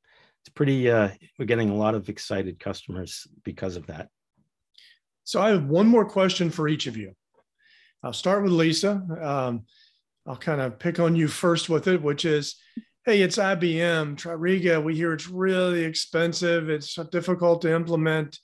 it's 0.42 0.52
pretty, 0.54 0.88
uh, 0.88 1.08
we're 1.36 1.46
getting 1.46 1.70
a 1.70 1.76
lot 1.76 1.96
of 1.96 2.08
excited 2.08 2.60
customers 2.60 3.26
because 3.42 3.74
of 3.74 3.88
that. 3.88 4.08
So 5.24 5.42
I 5.42 5.48
have 5.48 5.64
one 5.64 5.88
more 5.88 6.04
question 6.04 6.48
for 6.50 6.68
each 6.68 6.86
of 6.86 6.96
you. 6.96 7.14
I'll 8.06 8.12
start 8.12 8.44
with 8.44 8.52
Lisa. 8.52 9.02
Um, 9.20 9.64
I'll 10.28 10.36
kind 10.36 10.60
of 10.60 10.78
pick 10.78 11.00
on 11.00 11.16
you 11.16 11.26
first 11.26 11.68
with 11.68 11.88
it, 11.88 12.00
which 12.00 12.24
is 12.24 12.54
hey, 13.04 13.20
it's 13.20 13.36
IBM, 13.36 14.16
Tririga. 14.16 14.82
We 14.82 14.94
hear 14.94 15.12
it's 15.12 15.28
really 15.28 15.84
expensive. 15.84 16.70
It's 16.70 16.94
difficult 17.10 17.62
to 17.62 17.74
implement. 17.74 18.38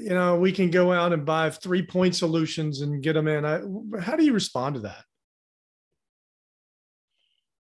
You 0.00 0.10
know, 0.10 0.36
we 0.36 0.52
can 0.52 0.70
go 0.70 0.92
out 0.92 1.12
and 1.12 1.26
buy 1.26 1.50
three 1.50 1.84
point 1.84 2.14
solutions 2.14 2.80
and 2.80 3.02
get 3.02 3.14
them 3.14 3.26
in. 3.26 3.44
I, 3.44 3.60
how 4.00 4.14
do 4.14 4.24
you 4.24 4.32
respond 4.32 4.76
to 4.76 4.80
that? 4.82 5.04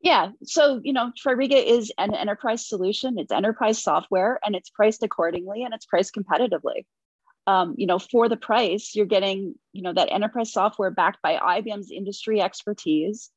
Yeah, 0.01 0.29
so 0.43 0.81
you 0.83 0.93
know, 0.93 1.11
Tririga 1.15 1.63
is 1.63 1.91
an 1.99 2.15
enterprise 2.15 2.67
solution. 2.67 3.19
It's 3.19 3.31
enterprise 3.31 3.83
software, 3.83 4.39
and 4.43 4.55
it's 4.55 4.71
priced 4.71 5.03
accordingly, 5.03 5.63
and 5.63 5.75
it's 5.75 5.85
priced 5.85 6.15
competitively. 6.15 6.85
Um, 7.47 7.75
you 7.77 7.87
know, 7.87 7.99
for 7.99 8.29
the 8.29 8.37
price, 8.37 8.95
you're 8.95 9.05
getting, 9.05 9.55
you 9.73 9.81
know, 9.81 9.93
that 9.93 10.11
enterprise 10.11 10.53
software 10.53 10.91
backed 10.91 11.21
by 11.21 11.35
IBM's 11.35 11.91
industry 11.91 12.41
expertise 12.41 13.29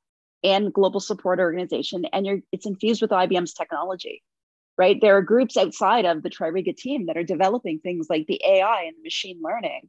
and 0.44 0.72
global 0.72 1.00
support 1.00 1.40
organization, 1.40 2.04
and 2.12 2.26
you're 2.26 2.40
it's 2.52 2.66
infused 2.66 3.02
with 3.02 3.10
IBM's 3.10 3.54
technology, 3.54 4.22
right? 4.78 5.00
There 5.00 5.16
are 5.16 5.22
groups 5.22 5.56
outside 5.56 6.04
of 6.04 6.22
the 6.22 6.30
Tririga 6.30 6.76
team 6.76 7.06
that 7.06 7.16
are 7.16 7.24
developing 7.24 7.80
things 7.80 8.06
like 8.08 8.26
the 8.26 8.40
AI 8.44 8.84
and 8.84 8.96
machine 9.02 9.40
learning 9.42 9.88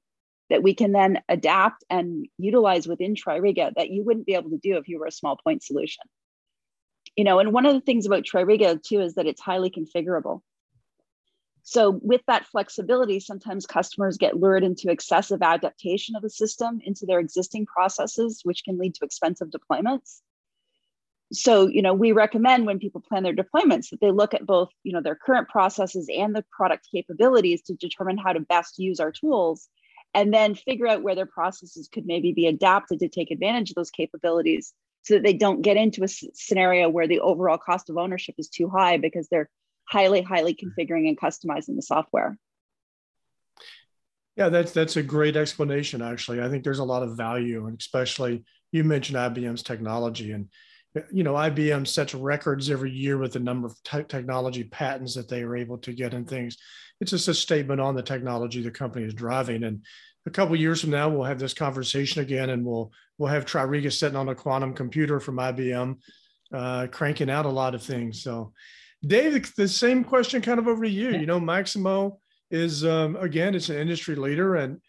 that 0.50 0.64
we 0.64 0.74
can 0.74 0.94
then 0.94 1.22
adapt 1.30 1.84
and 1.90 2.26
utilize 2.38 2.88
within 2.88 3.16
Tririga 3.16 3.74
that 3.76 3.90
you 3.90 4.04
wouldn't 4.04 4.26
be 4.26 4.34
able 4.34 4.50
to 4.50 4.58
do 4.58 4.78
if 4.78 4.88
you 4.88 5.00
were 5.00 5.06
a 5.06 5.12
small 5.12 5.38
point 5.38 5.62
solution. 5.62 6.04
You 7.16 7.24
know, 7.24 7.40
and 7.40 7.52
one 7.52 7.66
of 7.66 7.74
the 7.74 7.82
things 7.82 8.06
about 8.06 8.24
Tririga 8.24 8.82
too 8.82 9.02
is 9.02 9.16
that 9.16 9.26
it's 9.28 9.42
highly 9.42 9.70
configurable. 9.70 10.42
So 11.70 12.00
with 12.02 12.22
that 12.28 12.46
flexibility, 12.46 13.20
sometimes 13.20 13.66
customers 13.66 14.16
get 14.16 14.38
lured 14.38 14.64
into 14.64 14.90
excessive 14.90 15.42
adaptation 15.42 16.16
of 16.16 16.22
the 16.22 16.30
system 16.30 16.80
into 16.82 17.06
their 17.06 17.20
existing 17.20 17.66
processes, 17.66 18.40
which 18.46 18.64
can 18.64 18.78
lead 18.78 18.96
to 18.96 19.04
expensive 19.04 19.50
deployments. 19.50 20.22
So, 21.34 21.68
you 21.68 21.82
know, 21.82 21.94
we 21.94 22.14
recommend 22.14 22.66
when 22.66 22.80
people 22.80 23.02
plan 23.02 23.24
their 23.24 23.36
deployments 23.36 23.90
that 23.90 24.00
they 24.00 24.12
look 24.12 24.34
at 24.34 24.46
both, 24.46 24.70
you 24.84 24.94
know, 24.94 25.02
their 25.02 25.18
current 25.18 25.50
processes 25.50 26.10
and 26.10 26.34
the 26.34 26.46
product 26.56 26.88
capabilities 26.90 27.64
to 27.64 27.74
determine 27.74 28.18
how 28.18 28.32
to 28.32 28.40
best 28.40 28.80
use 28.80 29.02
our 29.02 29.12
tools 29.12 29.68
and 30.14 30.34
then 30.34 30.56
figure 30.56 30.88
out 30.88 31.04
where 31.04 31.16
their 31.16 31.26
processes 31.26 31.90
could 31.92 32.06
maybe 32.06 32.32
be 32.32 32.48
adapted 32.48 33.00
to 33.00 33.10
take 33.10 33.30
advantage 33.30 33.72
of 33.72 33.76
those 33.76 33.92
capabilities 33.92 34.74
so 35.02 35.16
that 35.16 35.24
they 35.24 35.34
don't 35.34 35.64
get 35.64 35.76
into 35.76 36.06
a 36.06 36.08
scenario 36.08 36.88
where 36.88 37.10
the 37.10 37.20
overall 37.20 37.58
cost 37.58 37.90
of 37.90 37.98
ownership 37.98 38.36
is 38.38 38.48
too 38.48 38.70
high 38.70 38.96
because 38.96 39.28
they're 39.28 39.50
highly, 39.88 40.22
highly 40.22 40.56
configuring 40.56 41.08
and 41.08 41.20
customizing 41.20 41.76
the 41.76 41.82
software. 41.82 42.38
Yeah, 44.36 44.50
that's 44.50 44.72
that's 44.72 44.98
a 44.98 45.04
great 45.04 45.36
explanation. 45.36 46.02
Actually, 46.02 46.42
I 46.42 46.50
think 46.50 46.64
there's 46.64 46.80
a 46.80 46.84
lot 46.84 47.02
of 47.02 47.18
value, 47.18 47.66
and 47.66 47.80
especially 47.80 48.44
you 48.72 48.84
mentioned 48.84 49.18
IBM's 49.18 49.64
technology, 49.64 50.32
and 50.32 50.50
you 51.12 51.24
know 51.24 51.34
IBM 51.34 51.88
sets 51.88 52.14
records 52.14 52.70
every 52.70 52.92
year 52.92 53.18
with 53.18 53.34
the 53.34 53.40
number 53.40 53.68
of 53.68 53.84
te- 53.84 54.04
technology 54.04 54.64
patents 54.64 55.16
that 55.16 55.28
they 55.28 55.42
are 55.42 55.56
able 55.56 55.80
to 55.80 55.92
get 55.92 56.14
and 56.14 56.30
things. 56.30 56.58
It's 57.02 57.12
just 57.12 57.28
a 57.28 57.34
statement 57.34 57.82
on 57.82 57.96
the 57.96 58.04
technology 58.04 58.62
the 58.62 58.72
company 58.72 59.06
is 59.06 59.14
driving. 59.14 59.64
And 59.64 59.84
a 60.28 60.30
couple 60.30 60.56
years 60.56 60.82
from 60.82 60.92
now, 60.92 61.10
we'll 61.10 61.24
have 61.24 61.40
this 61.40 61.54
conversation 61.54 62.22
again, 62.22 62.52
and 62.52 62.64
we'll 62.64 62.92
we'll 63.18 63.30
have 63.30 63.46
Tririga 63.46 63.92
sitting 63.92 64.18
on 64.18 64.30
a 64.30 64.36
quantum 64.36 64.74
computer 64.76 65.20
from 65.20 65.38
IBM, 65.38 65.96
uh, 66.54 66.88
cranking 66.92 67.32
out 67.32 67.48
a 67.48 67.50
lot 67.50 67.74
of 67.74 67.82
things. 67.82 68.22
So 68.22 68.54
Dave, 69.06 69.54
the 69.56 69.68
same 69.68 70.04
question 70.04 70.42
kind 70.42 70.60
of 70.60 70.68
over 70.68 70.84
to 70.84 70.90
you. 70.90 71.12
You 71.12 71.26
know, 71.26 71.40
Maximo 71.40 72.20
is 72.50 72.86
um, 72.86 73.16
again, 73.18 73.56
it's 73.56 73.70
an 73.70 73.78
industry 73.78 74.16
leader, 74.16 74.56
and 74.56 74.80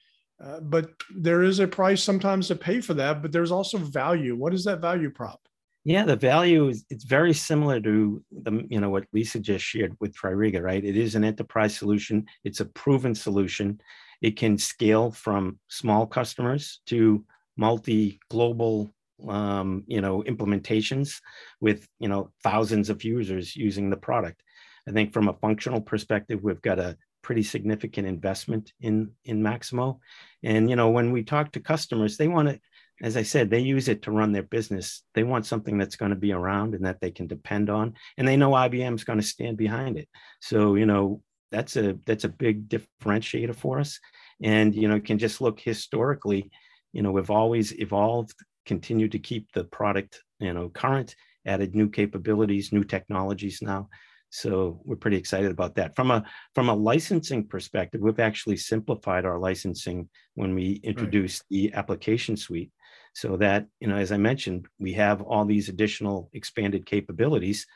uh, 0.42 0.60
but 0.60 0.90
there 1.14 1.42
is 1.42 1.58
a 1.58 1.68
price 1.68 2.02
sometimes 2.02 2.48
to 2.48 2.56
pay 2.56 2.80
for 2.80 2.94
that. 2.94 3.22
But 3.22 3.32
there's 3.32 3.50
also 3.50 3.78
value. 3.78 4.36
What 4.36 4.54
is 4.54 4.64
that 4.64 4.80
value 4.80 5.10
prop? 5.10 5.40
Yeah, 5.84 6.04
the 6.04 6.16
value 6.16 6.68
is 6.68 6.84
it's 6.90 7.04
very 7.04 7.32
similar 7.32 7.80
to 7.80 8.22
the 8.30 8.66
you 8.68 8.80
know 8.80 8.90
what 8.90 9.06
Lisa 9.12 9.40
just 9.40 9.64
shared 9.64 9.96
with 10.00 10.14
Tririga, 10.14 10.62
right? 10.62 10.84
It 10.84 10.96
is 10.96 11.14
an 11.14 11.24
enterprise 11.24 11.76
solution. 11.76 12.26
It's 12.44 12.60
a 12.60 12.66
proven 12.66 13.14
solution. 13.14 13.80
It 14.20 14.36
can 14.36 14.58
scale 14.58 15.10
from 15.10 15.58
small 15.68 16.06
customers 16.06 16.80
to 16.86 17.24
multi 17.56 18.20
global 18.30 18.90
um, 19.26 19.84
you 19.86 20.00
know 20.00 20.22
implementations 20.22 21.20
with 21.60 21.88
you 21.98 22.08
know 22.08 22.30
thousands 22.42 22.90
of 22.90 23.04
users 23.04 23.56
using 23.56 23.90
the 23.90 23.96
product. 23.96 24.42
I 24.88 24.92
think 24.92 25.12
from 25.12 25.28
a 25.28 25.34
functional 25.34 25.80
perspective 25.80 26.40
we've 26.42 26.62
got 26.62 26.78
a 26.78 26.96
pretty 27.22 27.42
significant 27.42 28.06
investment 28.06 28.72
in 28.80 29.10
in 29.24 29.42
maximo. 29.42 30.00
And 30.42 30.70
you 30.70 30.76
know 30.76 30.90
when 30.90 31.12
we 31.12 31.22
talk 31.22 31.52
to 31.52 31.60
customers 31.60 32.16
they 32.16 32.28
want 32.28 32.48
to 32.48 32.60
as 33.00 33.16
i 33.16 33.22
said 33.22 33.48
they 33.48 33.60
use 33.60 33.88
it 33.88 34.02
to 34.02 34.10
run 34.10 34.32
their 34.32 34.42
business. 34.44 35.02
They 35.14 35.24
want 35.24 35.46
something 35.46 35.78
that's 35.78 35.96
going 35.96 36.10
to 36.10 36.16
be 36.16 36.32
around 36.32 36.74
and 36.74 36.84
that 36.86 37.00
they 37.00 37.10
can 37.10 37.26
depend 37.26 37.70
on 37.70 37.94
and 38.16 38.26
they 38.26 38.36
know 38.36 38.52
ibm's 38.52 39.04
going 39.04 39.20
to 39.20 39.26
stand 39.26 39.56
behind 39.56 39.98
it. 39.98 40.08
So 40.40 40.74
you 40.74 40.86
know 40.86 41.22
that's 41.50 41.76
a 41.76 41.98
that's 42.06 42.24
a 42.24 42.28
big 42.28 42.68
differentiator 42.68 43.54
for 43.54 43.80
us. 43.80 43.98
And 44.42 44.74
you 44.74 44.88
know 44.88 45.00
can 45.00 45.18
just 45.18 45.40
look 45.40 45.60
historically 45.60 46.50
you 46.92 47.02
know 47.02 47.12
we've 47.12 47.30
always 47.30 47.72
evolved 47.78 48.34
continue 48.68 49.08
to 49.08 49.18
keep 49.18 49.50
the 49.52 49.64
product, 49.64 50.22
you 50.38 50.52
know, 50.52 50.68
current, 50.68 51.16
added 51.46 51.74
new 51.74 51.88
capabilities, 51.88 52.72
new 52.72 52.84
technologies 52.84 53.60
now. 53.62 53.88
So 54.30 54.80
we're 54.84 54.96
pretty 54.96 55.16
excited 55.16 55.50
about 55.50 55.74
that. 55.76 55.96
From 55.96 56.10
a 56.10 56.22
from 56.54 56.68
a 56.68 56.74
licensing 56.74 57.46
perspective, 57.46 58.02
we've 58.02 58.20
actually 58.20 58.58
simplified 58.58 59.24
our 59.24 59.38
licensing 59.38 60.08
when 60.34 60.54
we 60.54 60.66
hmm. 60.74 60.88
introduced 60.90 61.42
right. 61.42 61.48
the 61.50 61.72
application 61.74 62.36
suite, 62.36 62.70
so 63.14 63.38
that 63.38 63.66
you 63.80 63.88
know, 63.88 63.96
as 63.96 64.12
I 64.12 64.18
mentioned, 64.18 64.66
we 64.78 64.92
have 64.92 65.22
all 65.22 65.46
these 65.46 65.70
additional 65.70 66.28
expanded 66.34 66.84
capabilities, 66.84 67.66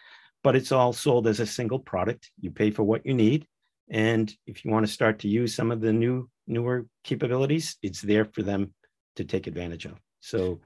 but 0.45 0.55
it's 0.55 0.73
all 0.73 0.93
sold 0.93 1.27
as 1.27 1.41
a 1.41 1.47
single 1.47 1.79
product. 1.79 2.31
You 2.39 2.51
pay 2.51 2.71
for 2.71 2.83
what 2.83 3.07
you 3.07 3.15
need, 3.15 3.47
and 3.89 4.33
if 4.47 4.63
you 4.63 4.71
want 4.71 4.87
to 4.87 4.93
start 4.93 5.21
to 5.21 5.29
use 5.29 5.55
some 5.55 5.73
of 5.73 5.81
the 5.81 5.93
new 5.93 6.29
newer 6.47 6.87
capabilities, 7.03 7.77
it's 7.83 8.03
there 8.03 8.27
for 8.27 8.43
them 8.43 8.75
to 9.17 9.25
take 9.25 9.47
advantage 9.47 9.87
of. 9.87 9.97
So 10.21 10.61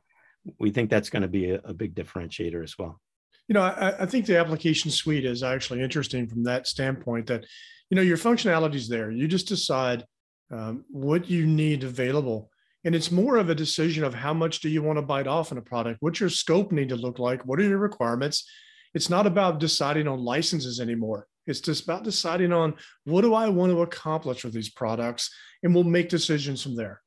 we 0.59 0.71
think 0.71 0.91
that's 0.91 1.11
going 1.11 1.23
to 1.23 1.29
be 1.29 1.51
a, 1.51 1.61
a 1.65 1.75
big 1.75 1.95
differentiator 1.95 2.63
as 2.63 2.79
well. 2.79 3.01
You 3.49 3.55
know, 3.55 3.63
I, 3.63 4.03
I, 4.03 4.07
think 4.07 4.27
the 4.27 4.39
application 4.39 4.91
suite 4.91 5.25
is 5.25 5.43
actually 5.43 5.81
interesting 5.81 6.27
from 6.27 6.43
that 6.45 6.67
standpoint 6.67 7.29
that, 7.29 7.45
you 7.91 7.95
know, 7.95 8.03
your 8.03 8.17
functionality 8.17 8.75
is 8.75 8.89
there. 8.89 9.11
You 9.11 9.29
just 9.29 9.47
decide 9.47 10.05
um, 10.51 10.85
what 10.91 11.31
you 11.31 11.47
need 11.47 11.85
available. 11.85 12.51
And 12.85 12.95
it's 12.95 13.11
more 13.11 13.37
of 13.37 13.51
a 13.51 13.55
decision 13.55 14.05
of 14.05 14.15
how 14.15 14.35
much 14.35 14.61
do 14.61 14.69
you 14.69 14.83
want 14.83 14.99
to 14.99 15.03
bite 15.03 15.27
off 15.27 15.53
in 15.53 15.59
a 15.59 15.63
product? 15.63 15.99
What's 16.01 16.21
your 16.21 16.29
scope 16.29 16.73
need 16.73 16.89
to 16.91 16.97
look 16.97 17.19
like? 17.19 17.45
What 17.45 17.61
are 17.61 17.65
your 17.65 17.79
requirements? 17.79 18.49
It's 18.95 19.11
not 19.11 19.27
about 19.27 19.61
deciding 19.61 20.09
on 20.09 20.25
licenses 20.25 20.81
anymore. 20.81 21.27
It's 21.47 21.61
just 21.61 21.85
about 21.85 22.05
deciding 22.05 22.53
on 22.53 22.75
what 23.05 23.23
do 23.23 23.35
I 23.35 23.49
want 23.49 23.73
to 23.73 23.83
accomplish 23.83 24.45
with 24.45 24.53
these 24.53 24.71
products, 24.71 25.33
and 25.63 25.75
we'll 25.75 25.85
make 25.85 26.09
decisions 26.09 26.63
from 26.63 26.77
there. 26.77 27.03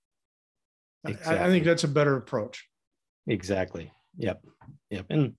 Exactly. 1.06 1.38
I, 1.38 1.46
I 1.46 1.50
think 1.50 1.66
that's 1.66 1.84
a 1.84 1.90
better 1.90 2.16
approach. 2.16 2.69
Exactly. 3.30 3.94
Yep. 4.18 4.44
Yep. 4.90 5.06
And 5.10 5.36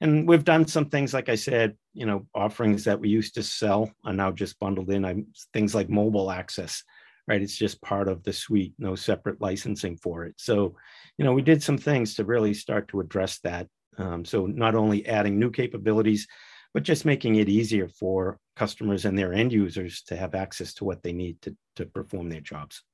and 0.00 0.28
we've 0.28 0.44
done 0.44 0.66
some 0.66 0.90
things 0.90 1.12
like 1.12 1.28
I 1.28 1.34
said, 1.34 1.76
you 1.92 2.06
know, 2.06 2.26
offerings 2.34 2.84
that 2.84 3.00
we 3.00 3.08
used 3.08 3.34
to 3.34 3.42
sell 3.42 3.90
are 4.04 4.12
now 4.12 4.30
just 4.30 4.58
bundled 4.60 4.90
in. 4.90 5.04
I'm 5.04 5.26
things 5.52 5.74
like 5.74 5.88
mobile 5.88 6.30
access, 6.30 6.84
right? 7.26 7.42
It's 7.42 7.56
just 7.56 7.82
part 7.82 8.08
of 8.08 8.22
the 8.22 8.32
suite, 8.32 8.74
no 8.78 8.94
separate 8.94 9.40
licensing 9.40 9.96
for 9.96 10.24
it. 10.24 10.34
So, 10.36 10.76
you 11.16 11.24
know, 11.24 11.32
we 11.32 11.42
did 11.42 11.62
some 11.62 11.78
things 11.78 12.14
to 12.14 12.24
really 12.24 12.54
start 12.54 12.88
to 12.88 13.00
address 13.00 13.38
that. 13.40 13.68
Um, 13.96 14.24
so 14.24 14.46
not 14.46 14.76
only 14.76 15.06
adding 15.06 15.38
new 15.38 15.50
capabilities, 15.50 16.28
but 16.74 16.84
just 16.84 17.04
making 17.04 17.36
it 17.36 17.48
easier 17.48 17.88
for 17.88 18.38
customers 18.54 19.04
and 19.04 19.18
their 19.18 19.32
end 19.32 19.52
users 19.52 20.02
to 20.02 20.16
have 20.16 20.34
access 20.34 20.74
to 20.74 20.84
what 20.84 21.02
they 21.02 21.12
need 21.12 21.40
to, 21.42 21.56
to 21.76 21.86
perform 21.86 22.28
their 22.28 22.40
jobs. 22.40 22.84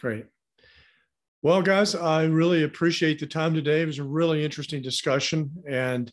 Great. 0.00 0.26
Well, 1.44 1.60
guys, 1.60 1.94
I 1.94 2.24
really 2.24 2.62
appreciate 2.62 3.20
the 3.20 3.26
time 3.26 3.52
today. 3.52 3.82
It 3.82 3.86
was 3.86 3.98
a 3.98 4.02
really 4.02 4.42
interesting 4.42 4.80
discussion, 4.80 5.50
and 5.68 6.10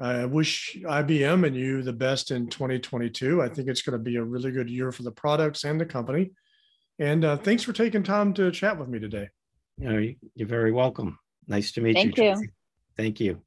I 0.00 0.24
wish 0.24 0.76
IBM 0.82 1.46
and 1.46 1.54
you 1.54 1.82
the 1.82 1.92
best 1.92 2.32
in 2.32 2.48
2022. 2.48 3.40
I 3.40 3.48
think 3.48 3.68
it's 3.68 3.82
going 3.82 3.96
to 3.96 4.02
be 4.02 4.16
a 4.16 4.24
really 4.24 4.50
good 4.50 4.68
year 4.68 4.90
for 4.90 5.04
the 5.04 5.12
products 5.12 5.62
and 5.62 5.80
the 5.80 5.86
company. 5.86 6.32
And 6.98 7.24
uh, 7.24 7.36
thanks 7.36 7.62
for 7.62 7.72
taking 7.72 8.02
time 8.02 8.34
to 8.34 8.50
chat 8.50 8.76
with 8.76 8.88
me 8.88 8.98
today. 8.98 9.28
You 9.78 9.88
know, 9.88 10.12
you're 10.34 10.48
very 10.48 10.72
welcome. 10.72 11.16
Nice 11.46 11.70
to 11.72 11.80
meet 11.80 11.94
Thank 11.94 12.16
you. 12.16 12.24
Thank 12.24 12.40
you. 12.40 12.48
Thank 12.96 13.20
you. 13.20 13.45